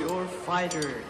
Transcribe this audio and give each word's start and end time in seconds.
your 0.00 0.26
fighter. 0.46 1.02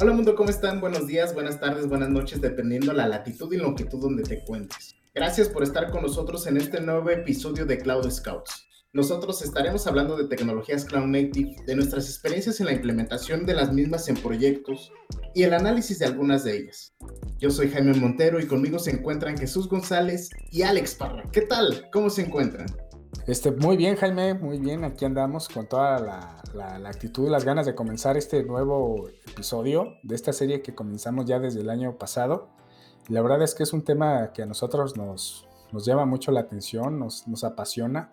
Hola 0.00 0.12
mundo, 0.12 0.34
¿cómo 0.34 0.50
están? 0.50 0.80
Buenos 0.80 1.06
días, 1.06 1.34
buenas 1.34 1.60
tardes, 1.60 1.88
buenas 1.88 2.08
noches, 2.08 2.40
dependiendo 2.40 2.92
la 2.92 3.06
latitud 3.06 3.52
y 3.52 3.58
longitud 3.58 4.00
donde 4.00 4.22
te 4.22 4.40
encuentres. 4.40 4.96
Gracias 5.14 5.48
por 5.48 5.62
estar 5.62 5.90
con 5.90 6.02
nosotros 6.02 6.46
en 6.46 6.56
este 6.56 6.80
nuevo 6.80 7.10
episodio 7.10 7.66
de 7.66 7.78
Cloud 7.78 8.10
Scouts. 8.10 8.67
Nosotros 8.94 9.42
estaremos 9.42 9.86
hablando 9.86 10.16
de 10.16 10.28
tecnologías 10.28 10.86
Cloud 10.86 11.08
Native, 11.08 11.56
de 11.66 11.76
nuestras 11.76 12.06
experiencias 12.06 12.58
en 12.60 12.66
la 12.66 12.72
implementación 12.72 13.44
de 13.44 13.52
las 13.52 13.70
mismas 13.70 14.08
en 14.08 14.16
proyectos 14.16 14.90
y 15.34 15.42
el 15.42 15.52
análisis 15.52 15.98
de 15.98 16.06
algunas 16.06 16.42
de 16.44 16.56
ellas. 16.56 16.94
Yo 17.38 17.50
soy 17.50 17.68
Jaime 17.68 17.92
Montero 17.92 18.40
y 18.40 18.46
conmigo 18.46 18.78
se 18.78 18.92
encuentran 18.92 19.36
Jesús 19.36 19.68
González 19.68 20.30
y 20.50 20.62
Alex 20.62 20.94
Parra. 20.94 21.22
¿Qué 21.30 21.42
tal? 21.42 21.90
¿Cómo 21.92 22.08
se 22.08 22.22
encuentran? 22.22 22.64
Este, 23.26 23.50
muy 23.50 23.76
bien, 23.76 23.94
Jaime, 23.94 24.32
muy 24.32 24.58
bien. 24.58 24.82
Aquí 24.84 25.04
andamos 25.04 25.50
con 25.50 25.66
toda 25.68 26.00
la, 26.54 26.88
actitud 26.88 27.26
y 27.26 27.30
las 27.30 27.44
ganas 27.44 27.66
de 27.66 27.74
comenzar 27.74 28.16
este 28.16 28.42
nuevo 28.42 29.10
episodio 29.30 29.96
de 30.02 30.14
esta 30.14 30.32
serie 30.32 30.62
que 30.62 30.74
comenzamos 30.74 31.26
ya 31.26 31.38
desde 31.38 31.60
el 31.60 31.68
año 31.68 31.98
pasado. 31.98 32.48
la 33.08 33.20
verdad 33.20 33.42
es 33.42 33.54
que 33.54 33.64
es 33.64 33.74
un 33.74 33.82
tema 33.82 34.32
que 34.32 34.44
a 34.44 34.46
nosotros 34.46 34.96
nos, 34.96 35.46
nos 35.72 35.84
llama 35.84 36.06
mucho 36.06 36.32
la 36.32 36.40
atención, 36.40 36.98
nos, 36.98 37.28
nos 37.28 37.44
apasiona 37.44 38.12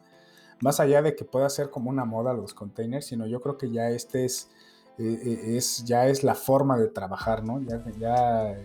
más 0.62 0.80
allá 0.80 1.02
de 1.02 1.16
que 1.16 1.26
pueda 1.26 1.50
ser 1.50 1.70
como 1.70 1.90
una 1.90 2.05
moda 2.05 2.34
los 2.34 2.54
containers, 2.54 3.05
sino 3.05 3.27
yo 3.27 3.41
creo 3.41 3.58
que 3.58 3.72
ya 3.72 3.90
este 3.90 4.26
es, 4.26 4.50
eh, 4.98 5.20
eh, 5.23 5.58
es 5.58 5.84
ya 5.86 6.08
es 6.08 6.23
la 6.23 6.36
forma 6.36 6.77
de 6.77 6.88
trabajar, 6.88 7.44
¿no? 7.44 7.62
Ya, 8.00 8.55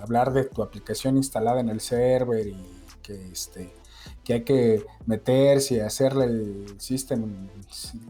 hablar 0.00 0.32
de 0.32 0.44
tu 0.44 0.62
aplicación 0.62 1.16
instalada 1.16 1.60
en 1.60 1.68
el 1.68 1.80
server 1.80 2.46
y 2.46 2.56
que 3.02 3.30
este 3.30 3.70
que 4.24 4.32
hay 4.32 4.44
que 4.44 4.86
meterse 5.04 5.74
y 5.74 5.80
hacerle 5.80 6.24
el 6.24 6.80
system, 6.80 7.48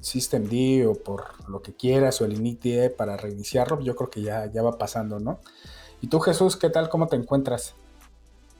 system 0.00 0.45
D 0.45 0.87
o 0.87 0.95
por 0.95 1.48
lo 1.48 1.62
que 1.62 1.75
quieras 1.75 2.20
o 2.20 2.25
el 2.25 2.34
init 2.34 2.95
para 2.97 3.17
reiniciarlo, 3.17 3.81
yo 3.81 3.97
creo 3.97 4.11
que 4.11 4.22
ya, 4.22 4.47
ya 4.47 4.62
va 4.62 4.78
pasando, 4.78 5.19
¿no? 5.19 5.41
Y 6.00 6.06
tú 6.06 6.20
Jesús, 6.20 6.56
¿qué 6.56 6.70
tal? 6.70 6.89
¿Cómo 6.89 7.09
te 7.09 7.17
encuentras? 7.17 7.75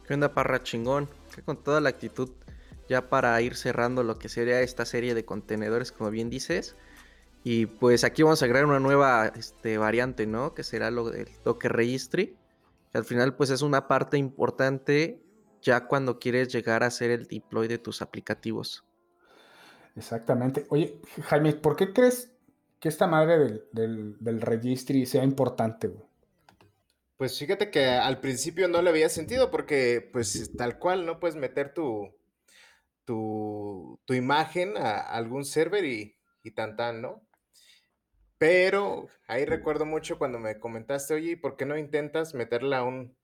¿Qué 0.07 0.15
onda, 0.15 0.35
parra 0.35 0.63
chingón? 0.63 1.09
Que 1.35 1.43
con 1.43 1.57
toda 1.57 1.81
la 1.81 1.91
actitud 1.91 2.31
ya 2.91 3.09
para 3.09 3.41
ir 3.41 3.55
cerrando 3.55 4.03
lo 4.03 4.19
que 4.19 4.29
sería 4.29 4.63
esta 4.63 4.85
serie 4.85 5.15
de 5.15 5.25
contenedores, 5.25 5.93
como 5.93 6.11
bien 6.11 6.29
dices. 6.29 6.75
Y 7.45 7.67
pues 7.67 8.03
aquí 8.03 8.25
vamos 8.25 8.43
a 8.43 8.47
agregar 8.47 8.67
una 8.67 8.81
nueva 8.81 9.29
este, 9.29 9.79
variante, 9.79 10.27
¿no? 10.27 10.55
Que 10.55 10.65
será 10.65 10.91
lo 10.91 11.09
del 11.09 11.29
Docker 11.45 11.73
Registry. 11.73 12.37
Que 12.91 12.99
al 12.99 13.05
final 13.05 13.37
pues 13.37 13.51
es 13.51 13.63
una 13.63 13.87
parte 13.87 14.19
importante 14.19 15.23
ya 15.63 15.87
cuando 15.87 16.19
quieres 16.19 16.53
llegar 16.53 16.83
a 16.83 16.87
hacer 16.87 17.13
el 17.13 17.29
deploy 17.29 17.69
de 17.69 17.79
tus 17.79 18.03
aplicativos. 18.03 18.85
Exactamente. 19.95 20.67
Oye, 20.71 21.01
Jaime, 21.23 21.53
¿por 21.53 21.77
qué 21.77 21.93
crees 21.93 22.33
que 22.81 22.89
esta 22.89 23.07
madre 23.07 23.63
del, 23.71 24.41
registry 24.41 25.07
sea 25.07 25.23
importante? 25.23 25.93
Pues 27.17 27.39
fíjate 27.39 27.71
que 27.71 27.87
al 27.87 28.19
principio 28.19 28.67
no 28.67 28.83
le 28.83 28.91
había 28.91 29.09
sentido 29.09 29.53
porque 29.53 30.11
pues 30.13 30.51
tal 30.57 30.81
cual 30.81 31.07
no 31.07 31.21
puedes 31.21 31.37
meter 31.37 31.73
tu, 31.73 32.11
tu, 33.11 34.15
imagen 34.15 34.77
a, 34.77 35.01
algún 35.01 35.45
server 35.45 35.85
y, 35.85 36.17
y 36.45 36.53
tan 36.53 36.77
tan, 36.77 37.03
¿no? 37.03 37.27
Pero 38.39 39.09
ahí 39.27 39.45
recuerdo 39.45 39.85
mucho 39.85 40.17
cuando 40.17 40.39
me 40.39 40.61
comentaste, 40.61 41.15
oye, 41.15 41.37
¿por 41.37 41.57
qué 41.57 41.67
no 41.67 41.77
intentas 41.77 42.35
meterla 42.35 42.79
a 42.79 42.85
un, 42.85 43.17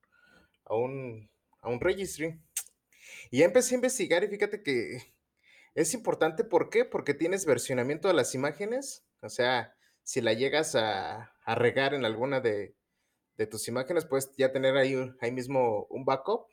a 0.65 0.75
un, 0.75 1.31
a 1.61 1.69
un 1.69 1.81
registry? 1.81 2.43
Y 3.31 3.39
ya 3.39 3.45
empecé 3.45 3.75
a 3.75 3.77
investigar 3.77 4.25
y 4.25 4.29
fíjate 4.29 4.65
que 4.65 5.15
es 5.77 5.95
importante, 5.95 6.43
¿por 6.43 6.69
qué? 6.69 6.85
Porque 6.85 7.15
tienes 7.15 7.47
versionamiento 7.47 8.09
de 8.09 8.15
las 8.15 8.35
imágenes, 8.35 9.07
o 9.21 9.29
sea, 9.29 9.77
si 10.03 10.21
la 10.21 10.33
llegas 10.33 10.75
a, 10.75 11.33
a 11.45 11.55
regar 11.55 11.95
en 11.95 12.05
alguna 12.05 12.41
de, 12.41 12.75
de, 13.37 13.47
tus 13.47 13.69
imágenes, 13.69 14.05
puedes 14.05 14.35
ya 14.37 14.51
tener 14.51 14.77
ahí, 14.77 14.97
ahí 15.21 15.31
mismo 15.31 15.87
un 15.91 16.05
backup 16.05 16.49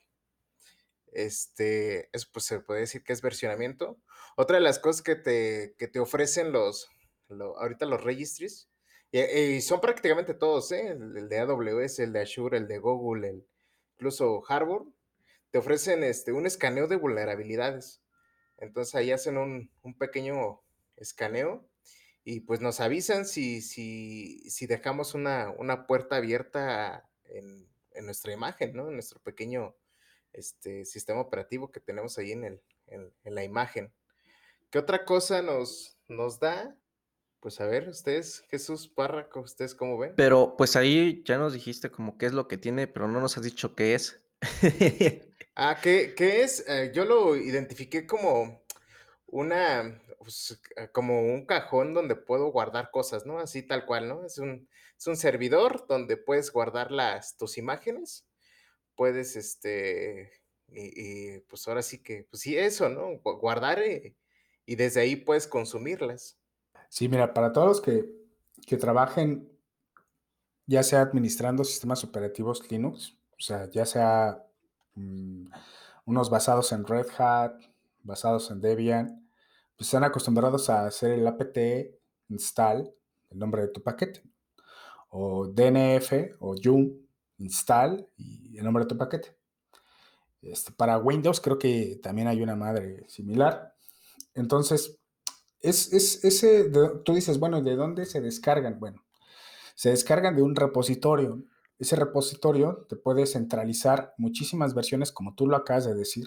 este, 1.16 2.09
eso 2.16 2.28
pues 2.31 2.46
se 2.46 2.59
puede 2.59 2.81
decir 2.81 3.03
que 3.03 3.13
es 3.13 3.22
versionamiento. 3.22 4.00
Otra 4.35 4.57
de 4.57 4.63
las 4.63 4.79
cosas 4.79 5.01
que 5.01 5.16
te, 5.16 5.75
te 5.78 6.00
ofrecen 6.00 6.51
los, 6.51 6.90
ahorita 7.29 7.85
los 7.85 8.03
registries, 8.03 8.69
y, 9.12 9.62
son 9.62 9.79
prácticamente 9.79 10.34
todos, 10.34 10.72
¿eh? 10.72 10.88
el, 10.88 11.29
de 11.29 11.40
AWS, 11.40 12.00
el 12.00 12.13
de 12.13 12.22
Azure, 12.22 12.57
el 12.57 12.68
de 12.68 12.79
Google, 12.79 13.29
el, 13.29 13.47
incluso 13.94 14.44
Harvard, 14.47 14.88
te 15.51 15.59
ofrecen 15.59 16.03
este, 16.03 16.34
un 16.34 16.47
escaneo 16.47 16.88
de 16.88 16.96
vulnerabilidades. 16.96 18.01
Entonces 18.57 18.95
ahí 18.95 19.12
hacen 19.12 19.38
un, 19.38 19.69
pequeño 20.00 20.62
escaneo 20.95 21.69
y 22.24 22.40
pues 22.40 22.59
nos 22.59 22.80
avisan 22.80 23.25
si, 23.25 23.62
si, 23.62 24.50
si 24.50 24.66
dejamos 24.66 25.13
una, 25.13 25.51
una, 25.59 25.85
puerta 25.85 26.16
abierta 26.16 27.07
en, 27.25 27.69
en, 27.91 28.06
nuestra 28.06 28.34
imagen, 28.34 28.74
¿no? 28.74 28.88
En 28.88 28.95
nuestro 28.95 29.22
pequeño 29.22 29.75
este 30.33 30.85
sistema 30.85 31.21
operativo 31.21 31.71
que 31.71 31.79
tenemos 31.79 32.17
ahí 32.17 32.31
en, 32.31 32.44
el, 32.44 32.61
en, 32.88 33.35
la 33.35 33.44
imagen. 33.44 33.94
¿Qué 34.69 34.79
otra 34.79 35.05
cosa 35.05 35.41
nos, 35.41 35.97
nos 36.07 36.39
da? 36.39 36.75
Pues 37.39 37.59
a 37.61 37.66
ver, 37.66 37.89
ustedes, 37.89 38.44
Jesús 38.49 38.88
Párraco, 38.88 39.41
¿ustedes 39.41 39.75
cómo 39.75 39.97
ven? 39.97 40.13
Pero 40.16 40.55
pues 40.57 40.75
ahí 40.75 41.23
ya 41.25 41.38
nos 41.38 41.53
dijiste 41.53 41.91
como 41.91 42.17
qué 42.17 42.25
es 42.25 42.33
lo 42.33 42.47
que 42.47 42.57
tiene, 42.57 42.88
pero 42.88 43.07
no 43.07 43.19
nos 43.19 43.38
has 43.38 43.44
dicho 43.44 43.75
qué 43.75 43.95
es. 43.95 44.23
ah, 45.55 45.77
¿qué, 45.81 46.13
qué 46.16 46.41
es? 46.41 46.67
Eh, 46.67 46.91
yo 46.94 47.05
lo 47.05 47.35
identifiqué 47.35 48.07
como 48.07 48.63
una, 49.27 50.01
pues, 50.19 50.59
eh, 50.77 50.88
como 50.91 51.21
un 51.21 51.45
cajón 51.45 51.94
donde 51.94 52.15
puedo 52.15 52.47
guardar 52.51 52.91
cosas, 52.91 53.25
¿no? 53.25 53.39
Así 53.39 53.61
tal 53.61 53.85
cual, 53.85 54.07
¿no? 54.07 54.25
Es 54.25 54.38
un, 54.38 54.69
es 54.97 55.07
un 55.07 55.17
servidor 55.17 55.85
donde 55.88 56.17
puedes 56.17 56.51
guardar 56.51 56.91
las, 56.91 57.38
tus 57.38 57.57
imágenes 57.57 58.25
puedes, 58.96 59.36
este, 59.36 60.31
y, 60.70 61.40
pues 61.42 61.68
ahora 61.68 61.81
sí 61.81 62.02
que, 62.02 62.28
pues 62.30 62.42
sí, 62.42 62.58
eso, 62.58 62.90
¿no? 62.90 63.20
Guardar 63.24 63.80
eh, 63.80 64.16
y 64.66 64.76
desde 64.76 65.02
ahí 65.02 65.16
puedes 65.16 65.48
consumirlas. 65.48 66.38
Sí, 66.90 67.08
mira, 67.08 67.34
para 67.34 67.52
todos 67.52 67.68
los 67.68 67.81
que, 67.81 68.06
que 68.66 68.78
trabajen, 68.78 69.50
ya 70.66 70.84
sea 70.84 71.02
administrando 71.02 71.64
sistemas 71.64 72.04
operativos 72.04 72.70
Linux, 72.72 73.18
o 73.31 73.42
sea, 73.42 73.70
ya 73.70 73.86
sea 73.86 74.46
mm, 74.96 75.48
unos 76.06 76.30
basados 76.30 76.72
en 76.72 76.86
Red 76.86 77.08
Hat, 77.18 77.60
basados 78.02 78.52
en 78.52 78.62
Debian, 78.62 79.30
pues 79.75 79.88
están 79.88 80.04
acostumbrados 80.04 80.70
a 80.70 80.86
hacer 80.86 81.12
el 81.12 81.28
apt 81.28 81.58
install, 82.30 82.94
el 83.31 83.40
nombre 83.40 83.64
de 83.64 83.68
tu 83.70 83.81
paquete, 83.81 84.22
o 85.10 85.48
DNF 85.48 86.36
o 86.40 86.56
yum 86.56 87.03
install 87.38 88.07
y 88.17 88.57
el 88.57 88.63
nombre 88.63 88.83
de 88.83 88.89
tu 88.89 88.97
paquete. 88.97 89.38
Este, 90.41 90.71
para 90.71 90.97
Windows 90.97 91.39
creo 91.39 91.57
que 91.57 91.99
también 92.01 92.27
hay 92.27 92.41
una 92.41 92.55
madre 92.55 93.05
similar. 93.07 93.73
Entonces, 94.33 94.99
es, 95.61 95.94
ese, 95.94 96.69
tú 97.05 97.13
dices, 97.13 97.39
bueno, 97.39 97.61
¿de 97.61 97.75
dónde 97.75 98.05
se 98.05 98.19
descargan? 98.19 98.79
Bueno, 98.79 99.03
se 99.75 99.89
descargan 99.89 100.35
de 100.35 100.41
un 100.41 100.55
repositorio. 100.55 101.44
Ese 101.79 101.95
repositorio 101.95 102.85
te 102.89 102.97
puede 102.97 103.25
centralizar 103.25 104.13
muchísimas 104.17 104.73
versiones, 104.73 105.11
como 105.11 105.35
tú 105.35 105.47
lo 105.47 105.55
acabas 105.55 105.85
de 105.85 105.95
decir, 105.95 106.25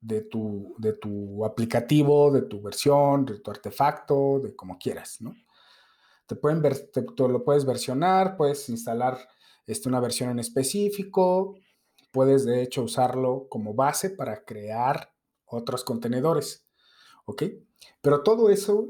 de 0.00 0.22
tu, 0.22 0.74
de 0.78 0.92
tu 0.94 1.44
aplicativo, 1.44 2.30
de 2.30 2.42
tu 2.42 2.62
versión, 2.62 3.24
de 3.24 3.40
tu 3.40 3.50
artefacto, 3.50 4.40
de 4.40 4.54
como 4.54 4.78
quieras, 4.78 5.20
¿no? 5.20 5.34
Te 6.26 6.36
pueden 6.36 6.62
te, 6.62 7.02
lo 7.28 7.44
puedes 7.44 7.64
versionar, 7.64 8.36
puedes 8.36 8.68
instalar 8.68 9.18
este, 9.66 9.88
una 9.88 10.00
versión 10.00 10.30
en 10.30 10.38
específico. 10.38 11.58
Puedes 12.10 12.44
de 12.44 12.62
hecho 12.62 12.82
usarlo 12.82 13.46
como 13.48 13.74
base 13.74 14.10
para 14.10 14.44
crear 14.44 15.12
otros 15.46 15.84
contenedores. 15.84 16.66
¿Ok? 17.24 17.44
Pero 18.00 18.22
todo 18.22 18.50
eso, 18.50 18.88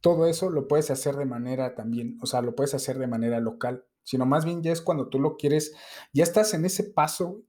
todo 0.00 0.26
eso 0.26 0.50
lo 0.50 0.68
puedes 0.68 0.90
hacer 0.90 1.16
de 1.16 1.24
manera 1.24 1.74
también, 1.74 2.18
o 2.22 2.26
sea, 2.26 2.42
lo 2.42 2.54
puedes 2.54 2.74
hacer 2.74 2.98
de 2.98 3.06
manera 3.06 3.40
local, 3.40 3.84
sino 4.02 4.26
más 4.26 4.44
bien 4.44 4.62
ya 4.62 4.72
es 4.72 4.82
cuando 4.82 5.08
tú 5.08 5.18
lo 5.20 5.36
quieres, 5.36 5.74
ya 6.12 6.24
estás 6.24 6.54
en 6.54 6.64
ese 6.64 6.84
paso 6.84 7.42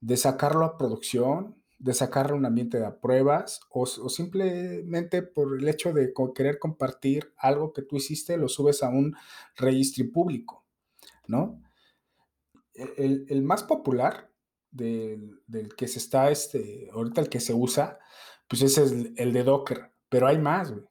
de 0.00 0.16
sacarlo 0.16 0.64
a 0.64 0.78
producción, 0.78 1.62
de 1.78 1.94
sacarlo 1.94 2.34
a 2.34 2.38
un 2.38 2.46
ambiente 2.46 2.80
de 2.80 2.90
pruebas 2.90 3.60
o, 3.70 3.82
o, 3.82 4.08
simplemente 4.08 5.22
por 5.22 5.56
el 5.56 5.68
hecho 5.68 5.92
de 5.92 6.12
querer 6.34 6.58
compartir 6.58 7.32
algo 7.36 7.72
que 7.72 7.82
tú 7.82 7.96
hiciste, 7.96 8.36
lo 8.36 8.48
subes 8.48 8.82
a 8.82 8.88
un 8.88 9.14
registro 9.56 10.04
público, 10.12 10.64
¿no? 11.28 11.60
El, 12.96 13.42
más 13.42 13.64
popular 13.64 14.30
del, 14.70 15.40
que 15.76 15.88
se 15.88 15.98
está, 15.98 16.30
este, 16.30 16.88
ahorita 16.92 17.20
el 17.20 17.28
que 17.28 17.40
se 17.40 17.54
usa, 17.54 17.98
pues 18.48 18.62
es 18.62 18.78
el, 18.78 19.32
de 19.32 19.44
Docker, 19.44 19.92
pero 20.08 20.26
hay 20.26 20.38
más, 20.38 20.70
güey. 20.70 20.84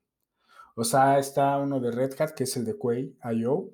O 0.76 0.84
sea, 0.84 1.18
está 1.18 1.58
uno 1.58 1.80
de 1.80 1.92
Red 1.92 2.20
Hat, 2.20 2.32
que 2.32 2.44
es 2.44 2.56
el 2.56 2.66
de 2.66 2.78
Quay.io. 2.78 3.72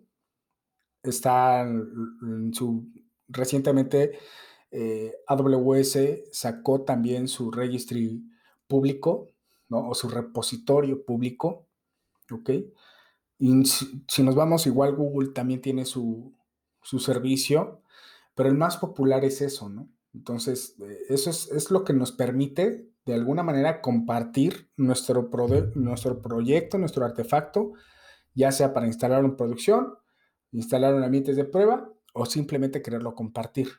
Está 1.04 1.62
en 1.62 2.54
su, 2.54 2.88
recientemente 3.28 4.18
eh, 4.72 5.14
AWS 5.28 5.98
sacó 6.32 6.82
también 6.82 7.28
su 7.28 7.52
registry 7.52 8.24
público, 8.68 9.28
¿no? 9.70 9.90
O 9.90 9.94
su 9.94 10.10
repositorio 10.10 11.06
público, 11.06 11.68
¿ok? 12.32 12.50
Y 13.38 13.66
si, 13.66 14.24
nos 14.24 14.34
vamos, 14.34 14.66
igual 14.66 14.96
Google 14.96 15.30
también 15.30 15.62
tiene 15.62 15.86
su, 15.86 16.34
su, 16.82 17.00
servicio, 17.00 17.83
pero 18.36 18.50
el 18.50 18.56
más 18.56 18.78
popular 18.78 19.24
es 19.26 19.42
eso, 19.42 19.70
¿no? 19.70 19.90
Entonces, 20.14 20.76
eh, 20.80 21.00
eso 21.10 21.30
es, 21.30 21.52
es, 21.52 21.72
lo 21.72 21.84
que 21.84 21.94
nos 21.94 22.12
permite, 22.12 22.90
de 23.06 23.14
alguna 23.14 23.44
manera, 23.44 23.82
compartir 23.82 24.70
nuestro, 24.78 25.30
nuestro 25.76 26.22
proyecto, 26.22 26.78
nuestro 26.78 27.06
artefacto, 27.06 27.74
ya 28.34 28.52
sea 28.52 28.74
para 28.74 28.88
instalarlo 28.88 29.28
en 29.28 29.36
producción, 29.36 29.96
instalarlo 30.52 31.00
en 31.00 31.04
ambientes 31.04 31.36
de 31.36 31.46
prueba 31.46 31.92
o 32.14 32.26
simplemente 32.26 32.82
quererlo 32.82 33.16
compartir. 33.16 33.70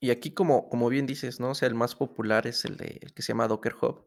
Y 0.00 0.10
aquí, 0.10 0.32
como, 0.32 0.68
como 0.68 0.88
bien 0.88 1.06
dices, 1.06 1.40
¿no? 1.40 1.50
O 1.50 1.54
sea, 1.54 1.68
el 1.68 1.74
más 1.74 1.94
popular 1.94 2.46
es 2.46 2.64
el, 2.64 2.76
de, 2.76 3.00
que 3.14 3.22
se 3.22 3.32
llama 3.32 3.48
Docker 3.48 3.74
Hub. 3.80 4.04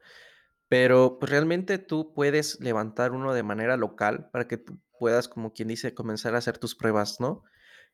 Pero 0.69 1.19
pues, 1.19 1.29
realmente 1.29 1.79
tú 1.79 2.13
puedes 2.13 2.59
levantar 2.61 3.11
uno 3.11 3.33
de 3.33 3.43
manera 3.43 3.75
local 3.75 4.29
para 4.31 4.47
que 4.47 4.57
tú 4.57 4.79
puedas, 4.97 5.27
como 5.27 5.51
quien 5.51 5.67
dice, 5.67 5.93
comenzar 5.93 6.35
a 6.35 6.37
hacer 6.37 6.57
tus 6.57 6.75
pruebas, 6.75 7.19
¿no? 7.19 7.43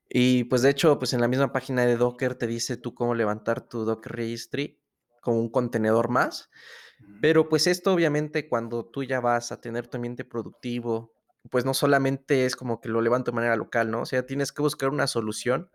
Y 0.09 0.45
pues 0.45 0.61
de 0.61 0.69
hecho, 0.69 0.97
pues 0.99 1.13
en 1.13 1.21
la 1.21 1.27
misma 1.27 1.51
página 1.51 1.85
de 1.85 1.97
Docker 1.97 2.35
te 2.35 2.47
dice 2.47 2.77
tú 2.77 2.93
cómo 2.93 3.13
levantar 3.15 3.67
tu 3.67 3.83
Docker 3.83 4.13
Registry 4.13 4.79
con 5.21 5.35
un 5.35 5.49
contenedor 5.49 6.09
más. 6.09 6.49
Pero 7.21 7.49
pues 7.49 7.67
esto 7.67 7.93
obviamente 7.93 8.47
cuando 8.47 8.85
tú 8.85 9.03
ya 9.03 9.19
vas 9.19 9.51
a 9.51 9.61
tener 9.61 9.87
tu 9.87 9.97
ambiente 9.97 10.25
productivo, 10.25 11.13
pues 11.51 11.65
no 11.65 11.73
solamente 11.73 12.45
es 12.45 12.55
como 12.55 12.81
que 12.81 12.89
lo 12.89 13.01
levanto 13.01 13.31
de 13.31 13.35
manera 13.35 13.55
local, 13.55 13.91
¿no? 13.91 14.01
O 14.01 14.05
sea, 14.05 14.25
tienes 14.25 14.51
que 14.51 14.61
buscar 14.61 14.89
una 14.89 15.07
solución 15.07 15.69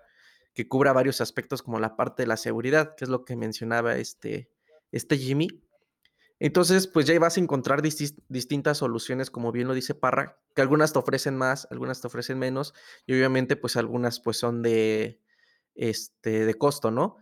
que 0.54 0.68
cubra 0.68 0.92
varios 0.92 1.20
aspectos 1.20 1.62
como 1.62 1.80
la 1.80 1.96
parte 1.96 2.22
de 2.22 2.26
la 2.26 2.36
seguridad, 2.36 2.94
que 2.96 3.04
es 3.04 3.08
lo 3.08 3.24
que 3.24 3.36
mencionaba 3.36 3.96
este, 3.96 4.50
este 4.90 5.16
Jimmy. 5.16 5.62
Entonces, 6.38 6.86
pues 6.86 7.06
ya 7.06 7.18
vas 7.18 7.36
a 7.36 7.40
encontrar 7.40 7.82
distintas 7.82 8.78
soluciones, 8.78 9.30
como 9.30 9.52
bien 9.52 9.68
lo 9.68 9.74
dice 9.74 9.94
Parra, 9.94 10.40
que 10.54 10.62
algunas 10.62 10.92
te 10.92 10.98
ofrecen 10.98 11.36
más, 11.36 11.68
algunas 11.70 12.00
te 12.00 12.08
ofrecen 12.08 12.38
menos, 12.38 12.74
y 13.06 13.14
obviamente, 13.14 13.56
pues 13.56 13.76
algunas 13.76 14.20
pues 14.20 14.38
son 14.38 14.62
de, 14.62 15.20
este, 15.74 16.44
de 16.44 16.54
costo, 16.54 16.90
¿no? 16.90 17.16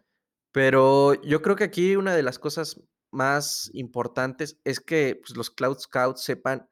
Pero 0.53 1.21
yo 1.23 1.43
creo 1.43 1.57
que 1.57 1.65
aquí 1.65 1.97
una 1.97 2.15
de 2.15 2.23
las 2.23 2.39
cosas 2.39 2.81
más 3.11 3.71
importantes 3.75 4.59
es 4.65 4.81
que 4.81 5.21
pues, 5.21 5.37
los 5.37 5.51
Cloud 5.51 5.79
Scouts 5.79 6.23
sepan 6.23 6.69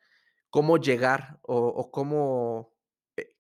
cómo 0.51 0.79
llegar 0.79 1.39
o, 1.43 1.59
o 1.59 1.91
cómo, 1.91 2.75
eh, 3.17 3.35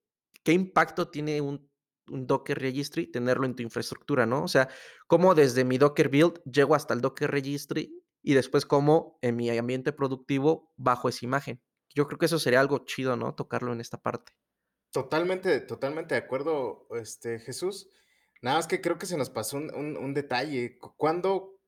qué 0.45 0.53
impacto 0.53 1.09
tiene 1.09 1.41
un 1.41 1.69
un 2.11 2.27
Docker 2.27 2.59
Registry, 2.59 3.06
tenerlo 3.06 3.47
en 3.47 3.55
tu 3.55 3.62
infraestructura, 3.62 4.27
¿no? 4.27 4.43
O 4.45 4.49
sea, 4.49 4.69
cómo 5.06 5.35
desde 5.35 5.65
mi 5.65 5.79
Docker 5.79 6.09
build 6.09 6.43
llego 6.45 6.75
hasta 6.75 6.95
el 6.95 7.00
Docker 7.00 7.31
Registry 7.31 8.03
y 8.23 8.35
después 8.35 8.67
cómo 8.67 9.19
en 9.23 9.37
mi 9.37 9.50
ambiente 9.50 9.93
productivo 9.93 10.73
bajo 10.76 11.09
esa 11.09 11.25
imagen. 11.25 11.62
Yo 11.94 12.06
creo 12.06 12.19
que 12.19 12.26
eso 12.26 12.38
sería 12.38 12.61
algo 12.61 12.85
chido, 12.85 13.17
¿no? 13.17 13.35
Tocarlo 13.35 13.73
en 13.73 13.81
esta 13.81 14.00
parte. 14.00 14.32
Totalmente, 14.91 15.61
totalmente 15.61 16.15
de 16.15 16.20
acuerdo, 16.20 16.87
este, 16.91 17.38
Jesús. 17.38 17.91
Nada 18.41 18.59
más 18.59 18.67
que 18.67 18.81
creo 18.81 18.99
que 18.99 19.06
se 19.06 19.17
nos 19.17 19.31
pasó 19.31 19.56
un, 19.56 20.15
detalle. 20.15 20.79
¿Cuándo, 20.97 21.59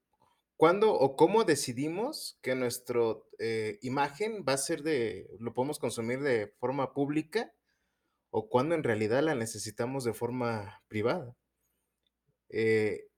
¿Cuándo, 0.56 0.92
o 0.92 1.16
cómo 1.16 1.44
decidimos 1.44 2.38
que 2.42 2.54
nuestra 2.54 3.00
eh, 3.38 3.78
imagen 3.82 4.44
va 4.48 4.54
a 4.54 4.58
ser 4.58 4.82
de, 4.82 5.28
lo 5.38 5.52
podemos 5.52 5.78
consumir 5.78 6.20
de 6.20 6.54
forma 6.58 6.92
pública 6.92 7.52
o 8.30 8.48
cuando 8.48 8.74
en 8.74 8.84
realidad 8.84 9.22
la 9.22 9.34
necesitamos 9.34 10.04
de 10.04 10.14
forma 10.14 10.82
privada. 10.88 11.36
Eh, 12.48 13.09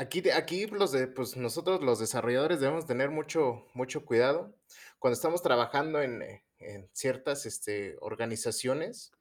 aquí, 0.00 0.30
aquí 0.30 0.66
los 0.66 0.92
de, 0.92 1.06
pues 1.06 1.36
nosotros 1.36 1.82
los 1.82 1.98
desarrolladores 1.98 2.60
debemos 2.60 2.86
tener 2.86 3.10
mucho, 3.10 3.66
mucho 3.74 4.04
cuidado 4.06 4.54
cuando 4.98 5.14
estamos 5.14 5.42
trabajando 5.42 6.00
en, 6.00 6.22
eh, 6.22 6.88
ciertas 6.92 7.44
este, 7.46 7.96
organizaciones. 8.00 9.12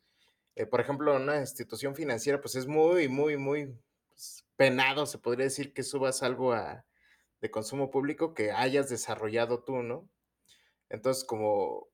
Eh, 0.56 0.66
por 0.66 0.80
ejemplo, 0.80 1.16
una 1.16 1.38
institución 1.38 1.96
financiera, 1.96 2.42
pues 2.42 2.56
es 2.56 2.66
muy, 2.66 3.10
muy, 3.10 3.38
muy 3.38 3.78
pues, 4.10 4.46
penado, 4.56 5.06
se 5.06 5.18
podría 5.18 5.46
decir, 5.46 5.74
que 5.74 5.84
subas 5.84 6.24
algo 6.24 6.56
de 7.42 7.52
consumo 7.52 7.92
público 7.92 8.34
que 8.34 8.52
hayas 8.52 8.90
desarrollado 8.90 9.64
tú, 9.64 9.84
¿no? 9.84 10.10
Entonces, 10.90 11.24
como, 11.24 11.90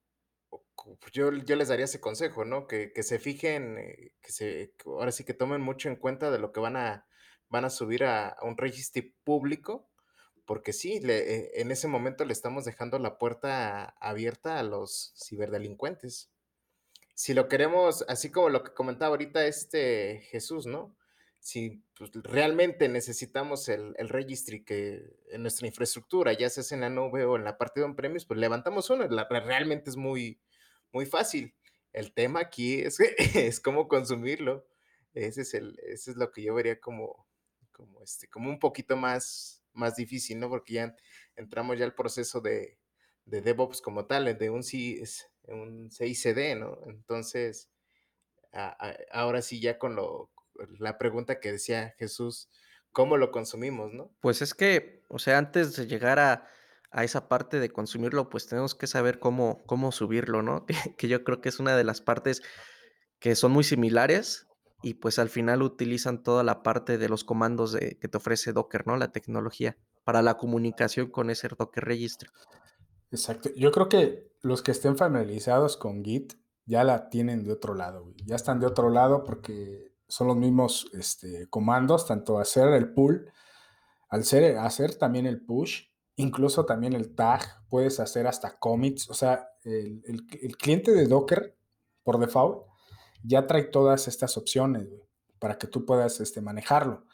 pues, 0.49 1.11
yo, 1.11 1.31
yo 1.31 1.55
les 1.55 1.67
daría 1.67 1.85
ese 1.85 1.99
consejo, 1.99 2.45
¿no? 2.45 2.67
Que, 2.67 2.91
se 3.01 3.19
fijen, 3.19 3.77
eh, 3.79 4.11
que 4.21 4.31
se, 4.31 4.73
ahora 4.85 5.11
sí 5.11 5.23
que 5.23 5.33
tomen 5.33 5.61
mucho 5.61 5.89
en 5.89 5.95
cuenta 5.95 6.31
de 6.31 6.39
lo 6.39 6.51
que 6.51 6.59
van 6.59 6.77
a, 6.77 7.07
van 7.49 7.65
a 7.65 7.69
subir 7.69 8.03
a, 8.03 8.37
un 8.41 8.57
registro 8.57 9.03
público, 9.23 9.89
porque 10.45 10.73
sí, 10.73 10.99
eh, 11.03 11.51
en 11.55 11.71
ese 11.71 11.87
momento 11.87 12.25
le 12.25 12.33
estamos 12.33 12.65
dejando 12.65 12.99
la 12.99 13.17
puerta 13.17 13.95
abierta 13.99 14.59
a 14.59 14.63
los 14.63 15.13
ciberdelincuentes. 15.17 16.29
Si 17.15 17.33
lo 17.33 17.47
queremos, 17.47 18.03
así 18.07 18.31
como 18.31 18.49
lo 18.49 18.63
que 18.63 18.73
comentaba 18.73 19.11
ahorita 19.11 19.45
este 19.45 20.21
Jesús, 20.29 20.65
¿no? 20.65 20.95
Si 21.39 21.83
pues, 21.97 22.11
realmente 22.13 22.89
necesitamos 22.89 23.69
el, 23.69 23.95
el 23.97 24.09
registry 24.09 24.65
que 24.65 25.15
en 25.29 25.43
nuestra 25.43 25.67
infraestructura, 25.67 26.33
ya 26.33 26.49
sea 26.49 26.63
en 26.75 26.81
la 26.81 26.89
nube 26.89 27.23
o 27.25 27.35
en 27.35 27.43
la 27.43 27.57
parte 27.57 27.79
de 27.79 27.85
on-premise, 27.85 28.25
pues 28.25 28.39
levantamos 28.39 28.89
uno. 28.89 29.07
realmente 29.29 29.89
es 29.89 29.95
muy, 29.95 30.39
muy 30.91 31.05
fácil. 31.05 31.53
El 31.93 32.13
tema 32.13 32.41
aquí 32.41 32.81
es, 32.81 32.99
es 33.35 33.59
cómo 33.59 33.87
consumirlo. 33.87 34.67
Ese 35.13 35.43
es, 35.43 35.53
el, 35.53 35.79
ese 35.85 36.11
es 36.11 36.17
lo 36.17 36.31
que 36.31 36.41
yo 36.43 36.53
vería 36.53 36.79
como, 36.79 37.25
como, 37.75 38.01
este, 38.01 38.27
como 38.27 38.49
un 38.49 38.59
poquito 38.59 38.95
más, 38.95 39.61
más 39.73 39.95
difícil, 39.95 40.39
¿no? 40.39 40.49
Porque 40.49 40.75
ya 40.75 40.95
entramos 41.35 41.77
ya 41.77 41.85
al 41.85 41.93
proceso 41.93 42.39
de, 42.39 42.79
de 43.25 43.41
DevOps 43.41 43.81
como 43.81 44.05
tal, 44.05 44.37
de 44.37 44.49
un, 44.49 44.63
un 45.47 45.91
CICD, 45.91 46.55
¿no? 46.57 46.79
Entonces, 46.87 47.69
ahora 49.11 49.41
sí 49.41 49.59
ya 49.59 49.77
con 49.77 49.95
lo, 49.95 50.31
la 50.79 50.97
pregunta 50.97 51.39
que 51.39 51.51
decía 51.51 51.93
Jesús, 51.97 52.49
¿cómo 52.91 53.17
lo 53.17 53.31
consumimos, 53.31 53.93
no? 53.93 54.15
Pues 54.21 54.41
es 54.41 54.53
que, 54.53 55.03
o 55.09 55.19
sea, 55.19 55.37
antes 55.37 55.75
de 55.75 55.87
llegar 55.87 56.19
a, 56.19 56.47
a 56.91 57.03
esa 57.03 57.27
parte 57.27 57.59
de 57.59 57.69
consumirlo, 57.69 58.29
pues 58.29 58.47
tenemos 58.47 58.73
que 58.73 58.87
saber 58.87 59.19
cómo, 59.19 59.65
cómo 59.65 59.91
subirlo, 59.91 60.41
¿no? 60.41 60.65
que 60.97 61.07
yo 61.09 61.23
creo 61.25 61.41
que 61.41 61.49
es 61.49 61.59
una 61.59 61.75
de 61.75 61.83
las 61.83 62.01
partes 62.01 62.41
que 63.19 63.35
son 63.35 63.51
muy 63.51 63.63
similares 63.63 64.47
y 64.85 64.93
pues 64.93 65.19
al 65.19 65.29
final 65.29 65.61
utilizan 65.63 66.23
toda 66.23 66.43
la 66.43 66.63
parte 66.63 66.97
de 66.97 67.09
los 67.09 67.23
comandos 67.23 67.73
de, 67.73 67.97
que 67.99 68.07
te 68.07 68.17
ofrece 68.17 68.53
Docker, 68.53 68.85
¿no? 68.85 68.95
La 68.97 69.11
tecnología 69.11 69.77
para 70.03 70.21
la 70.21 70.37
comunicación 70.37 71.09
con 71.09 71.29
ese 71.29 71.47
Docker 71.47 71.83
Registry. 71.83 72.29
Exacto. 73.11 73.49
Yo 73.55 73.71
creo 73.71 73.89
que 73.89 74.31
los 74.41 74.61
que 74.61 74.71
estén 74.71 74.95
familiarizados 74.95 75.75
con 75.75 76.03
Git 76.03 76.33
ya 76.65 76.83
la 76.83 77.09
tienen 77.09 77.43
de 77.43 77.51
otro 77.51 77.73
lado, 77.73 78.13
ya 78.25 78.35
están 78.35 78.59
de 78.59 78.67
otro 78.67 78.89
lado 78.89 79.23
porque 79.23 79.91
son 80.07 80.27
los 80.27 80.37
mismos 80.37 80.87
este, 80.93 81.47
comandos, 81.49 82.05
tanto 82.07 82.39
hacer 82.39 82.67
el 82.69 82.93
pull, 82.93 83.31
al 84.09 84.23
ser, 84.23 84.57
hacer 84.57 84.95
también 84.95 85.25
el 85.25 85.41
push 85.41 85.85
Incluso 86.17 86.65
también 86.65 86.93
el 86.93 87.13
tag, 87.13 87.41
puedes 87.69 87.99
hacer 87.99 88.25
hasta 88.25 88.57
commits. 88.57 89.09
O 89.09 89.13
sea, 89.13 89.49
el, 89.63 90.01
cliente 90.57 90.93
de 90.93 91.07
Docker, 91.07 91.57
por 92.03 92.19
default, 92.19 92.65
ya 93.25 93.47
trae 93.47 93.63
todas 93.63 94.07
estas 94.07 94.37
opciones 94.37 94.87
para 95.39 95.57
que 95.57 95.67
tú 95.67 95.85
puedas 95.85 96.19
este, 96.19 96.41
manejarlo. 96.41 97.05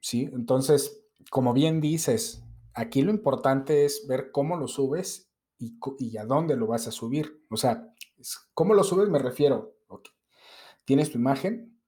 ¿Sí? 0.00 0.28
Entonces, 0.32 1.04
como 1.30 1.52
bien 1.52 1.80
dices, 1.80 2.42
aquí 2.74 3.02
lo 3.02 3.10
importante 3.10 3.84
es 3.84 4.06
ver 4.06 4.30
cómo 4.30 4.56
lo 4.56 4.68
subes 4.68 5.30
y, 5.58 6.16
a 6.18 6.24
dónde 6.24 6.56
lo 6.56 6.66
vas 6.66 6.86
a 6.86 6.90
subir. 6.90 7.42
O 7.50 7.56
sea, 7.56 7.90
¿cómo 8.52 8.74
lo 8.74 8.84
subes? 8.84 9.08
Me 9.08 9.18
refiero, 9.18 9.76
tienes 10.84 11.10
tu 11.10 11.18
imagen, 11.18 11.78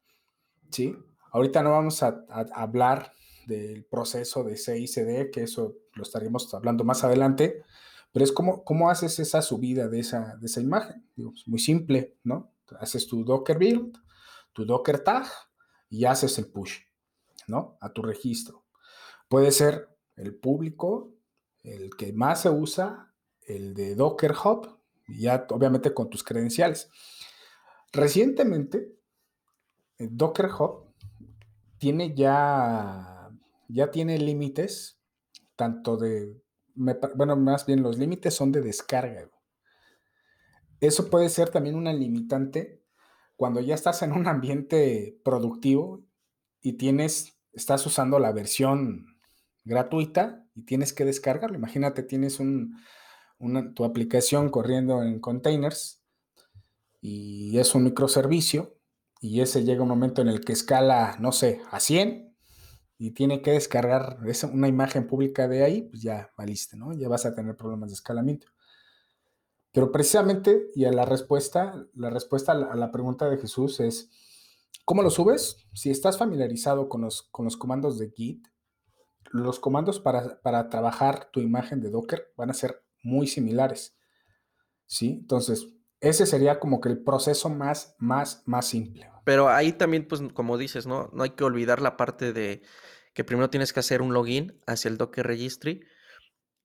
¿sí? 0.70 0.96
Ahorita 1.32 1.62
no 1.62 1.72
vamos 1.72 2.02
a 2.02 2.24
hablar 2.54 3.12
del 3.46 3.84
proceso 3.84 4.42
de 4.44 4.56
CICD, 4.56 5.30
que 5.30 5.42
eso 5.42 5.76
lo 5.94 6.02
estaríamos 6.02 6.52
hablando 6.54 6.84
más 6.84 7.04
adelante, 7.04 7.62
pero 8.12 8.24
es 8.24 8.32
como, 8.32 8.64
cómo 8.64 8.90
haces 8.90 9.18
esa 9.18 9.42
subida 9.42 9.88
de 9.88 10.00
esa, 10.00 10.36
de 10.36 10.46
esa 10.46 10.60
imagen. 10.60 11.06
muy 11.46 11.58
simple, 11.58 12.16
¿no? 12.24 12.52
Haces 12.80 13.06
tu 13.06 13.24
Docker 13.24 13.58
build, 13.58 13.96
tu 14.52 14.64
Docker 14.64 15.02
tag 15.02 15.26
y 15.88 16.04
haces 16.04 16.38
el 16.38 16.50
push, 16.50 16.78
¿no? 17.46 17.76
A 17.80 17.92
tu 17.92 18.02
registro. 18.02 18.64
Puede 19.28 19.52
ser 19.52 19.88
el 20.16 20.34
público, 20.34 21.14
el 21.62 21.94
que 21.96 22.12
más 22.12 22.42
se 22.42 22.50
usa, 22.50 23.12
el 23.42 23.74
de 23.74 23.94
Docker 23.94 24.32
Hub, 24.32 24.80
ya 25.08 25.46
obviamente 25.50 25.94
con 25.94 26.10
tus 26.10 26.24
credenciales. 26.24 26.88
Recientemente, 27.92 28.96
el 29.98 30.16
Docker 30.16 30.50
Hub 30.58 30.94
tiene 31.78 32.14
ya 32.14 33.16
ya 33.68 33.90
tiene 33.90 34.18
límites, 34.18 35.00
tanto 35.56 35.96
de, 35.96 36.40
bueno, 36.74 37.36
más 37.36 37.66
bien 37.66 37.82
los 37.82 37.98
límites 37.98 38.34
son 38.34 38.52
de 38.52 38.62
descarga. 38.62 39.28
Eso 40.80 41.10
puede 41.10 41.28
ser 41.28 41.50
también 41.50 41.74
una 41.74 41.92
limitante 41.92 42.82
cuando 43.36 43.60
ya 43.60 43.74
estás 43.74 44.02
en 44.02 44.12
un 44.12 44.26
ambiente 44.26 45.18
productivo 45.22 46.04
y 46.60 46.74
tienes 46.74 47.36
estás 47.56 47.84
usando 47.86 48.18
la 48.18 48.32
versión 48.32 49.18
gratuita 49.64 50.46
y 50.54 50.62
tienes 50.62 50.92
que 50.92 51.04
descargarlo. 51.04 51.56
Imagínate, 51.56 52.02
tienes 52.02 52.38
un, 52.38 52.76
tu 53.74 53.84
aplicación 53.84 54.50
corriendo 54.50 55.02
en 55.02 55.18
containers 55.18 56.04
y 57.00 57.58
es 57.58 57.74
un 57.74 57.84
microservicio 57.84 58.78
y 59.20 59.40
ese 59.40 59.64
llega 59.64 59.82
un 59.82 59.88
momento 59.88 60.22
en 60.22 60.28
el 60.28 60.42
que 60.42 60.52
escala, 60.52 61.16
no 61.18 61.32
sé, 61.32 61.60
a 61.70 61.80
100 61.80 62.36
y 62.98 63.10
tiene 63.10 63.42
que 63.42 63.52
descargar 63.52 64.18
una 64.52 64.68
imagen 64.68 65.06
pública 65.06 65.48
de 65.48 65.64
ahí, 65.64 65.82
pues 65.82 66.02
ya 66.02 66.30
valiste, 66.36 66.76
¿no? 66.76 66.92
Ya 66.92 67.08
vas 67.08 67.26
a 67.26 67.34
tener 67.34 67.56
problemas 67.56 67.90
de 67.90 67.94
escalamiento. 67.94 68.46
Pero 69.76 69.92
precisamente, 69.92 70.70
y 70.74 70.86
a 70.86 70.90
la 70.90 71.04
respuesta, 71.04 71.86
la 71.92 72.08
respuesta 72.08 72.52
a 72.52 72.74
la, 72.74 72.90
pregunta 72.90 73.28
de 73.28 73.36
Jesús 73.36 73.78
es, 73.78 74.08
¿cómo 74.86 75.02
lo 75.02 75.10
subes? 75.10 75.68
Si 75.74 75.90
estás 75.90 76.16
familiarizado 76.16 76.88
con 76.88 77.02
los, 77.02 77.28
con 77.30 77.44
los 77.44 77.58
comandos 77.58 77.98
de 77.98 78.10
Git, 78.10 78.48
los 79.32 79.60
comandos 79.60 80.00
para, 80.00 80.40
para 80.40 80.70
trabajar 80.70 81.28
tu 81.30 81.40
imagen 81.40 81.82
de 81.82 81.90
Docker 81.90 82.32
van 82.38 82.48
a 82.48 82.54
ser 82.54 82.86
muy 83.02 83.26
similares. 83.26 83.98
¿Sí? 84.86 85.18
Entonces, 85.20 85.66
ese 86.00 86.24
sería 86.24 86.58
como 86.58 86.80
que 86.80 86.88
el 86.88 87.04
proceso 87.04 87.50
más, 87.50 87.96
más, 87.98 88.44
más 88.46 88.66
simple. 88.66 89.10
Pero 89.24 89.50
ahí 89.50 89.74
también, 89.74 90.08
pues, 90.08 90.22
como 90.32 90.56
dices, 90.56 90.86
¿no? 90.86 91.10
No 91.12 91.22
hay 91.22 91.30
que 91.32 91.44
olvidar 91.44 91.82
la 91.82 91.98
parte 91.98 92.32
de 92.32 92.62
que 93.12 93.24
primero 93.24 93.50
tienes 93.50 93.74
que 93.74 93.80
hacer 93.80 94.00
un 94.00 94.14
login 94.14 94.58
hacia 94.66 94.88
el 94.88 94.96
Docker 94.96 95.26
Registry. 95.26 95.82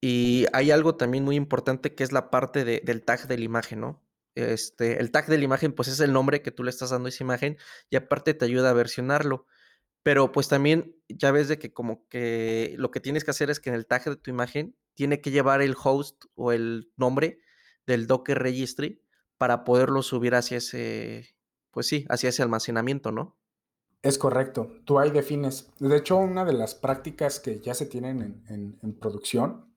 Y 0.01 0.48
hay 0.51 0.72
algo 0.72 0.96
también 0.96 1.24
muy 1.24 1.36
importante 1.36 1.93
que 1.93 2.03
es 2.03 2.12
la 2.12 2.31
parte 2.31 2.65
del 2.65 3.03
tag 3.03 3.27
de 3.27 3.38
la 3.38 3.43
imagen, 3.43 3.81
¿no? 3.81 4.03
Este, 4.34 5.00
el 5.00 5.12
tag 5.12 5.27
de 5.27 5.38
la 5.38 5.43
imagen, 5.43 5.74
pues 5.74 5.88
es 5.88 6.00
el 6.00 6.12
nombre 6.13 6.41
que 6.41 6.51
tú 6.51 6.63
le 6.63 6.72
estás 6.72 6.89
dando 6.89 7.08
a 7.08 7.10
esa 7.10 7.24
imagen 7.24 7.58
y 7.89 7.98
aparte 7.98 8.34
te 8.34 8.46
ayuda 8.46 8.72
a 8.72 8.74
versionarlo. 8.74 9.46
Pero 10.03 10.31
pues 10.31 10.48
también 10.48 10.96
ya 11.08 11.31
ves 11.31 11.48
de 11.48 11.60
que 11.60 11.72
como 11.72 12.08
que 12.08 12.74
lo 12.77 12.89
que 12.89 13.00
tienes 13.00 13.24
que 13.24 13.31
hacer 13.31 13.51
es 13.51 13.60
que 13.60 13.70
en 13.70 13.75
el 13.75 13.86
tag 13.86 14.03
de 14.05 14.15
tu 14.15 14.31
imagen 14.31 14.75
tiene 14.96 15.22
que 15.22 15.31
llevar 15.31 15.62
el 15.62 15.75
host 15.81 16.25
o 16.34 16.51
el 16.51 16.91
nombre 16.98 17.39
del 17.86 18.08
Docker 18.08 18.39
Registry 18.39 19.03
para 19.38 19.63
poderlo 19.63 20.01
subir 20.01 20.34
hacia 20.34 20.58
ese, 20.58 21.36
pues 21.72 21.88
sí, 21.88 22.05
hacia 22.10 22.29
ese 22.29 22.41
almacenamiento, 22.41 23.12
¿no? 23.12 23.38
Es 24.01 24.17
correcto, 24.17 24.72
tú 24.86 24.98
ahí 24.98 25.12
defines. 25.12 25.72
De 25.79 25.98
hecho, 25.98 26.17
una 26.17 26.43
de 26.43 26.53
las 26.53 26.74
prácticas 26.74 27.39
que 27.39 27.60
ya 27.60 27.75
se 27.75 27.86
tienen 27.86 28.43
en, 28.50 28.93
producción 29.00 29.71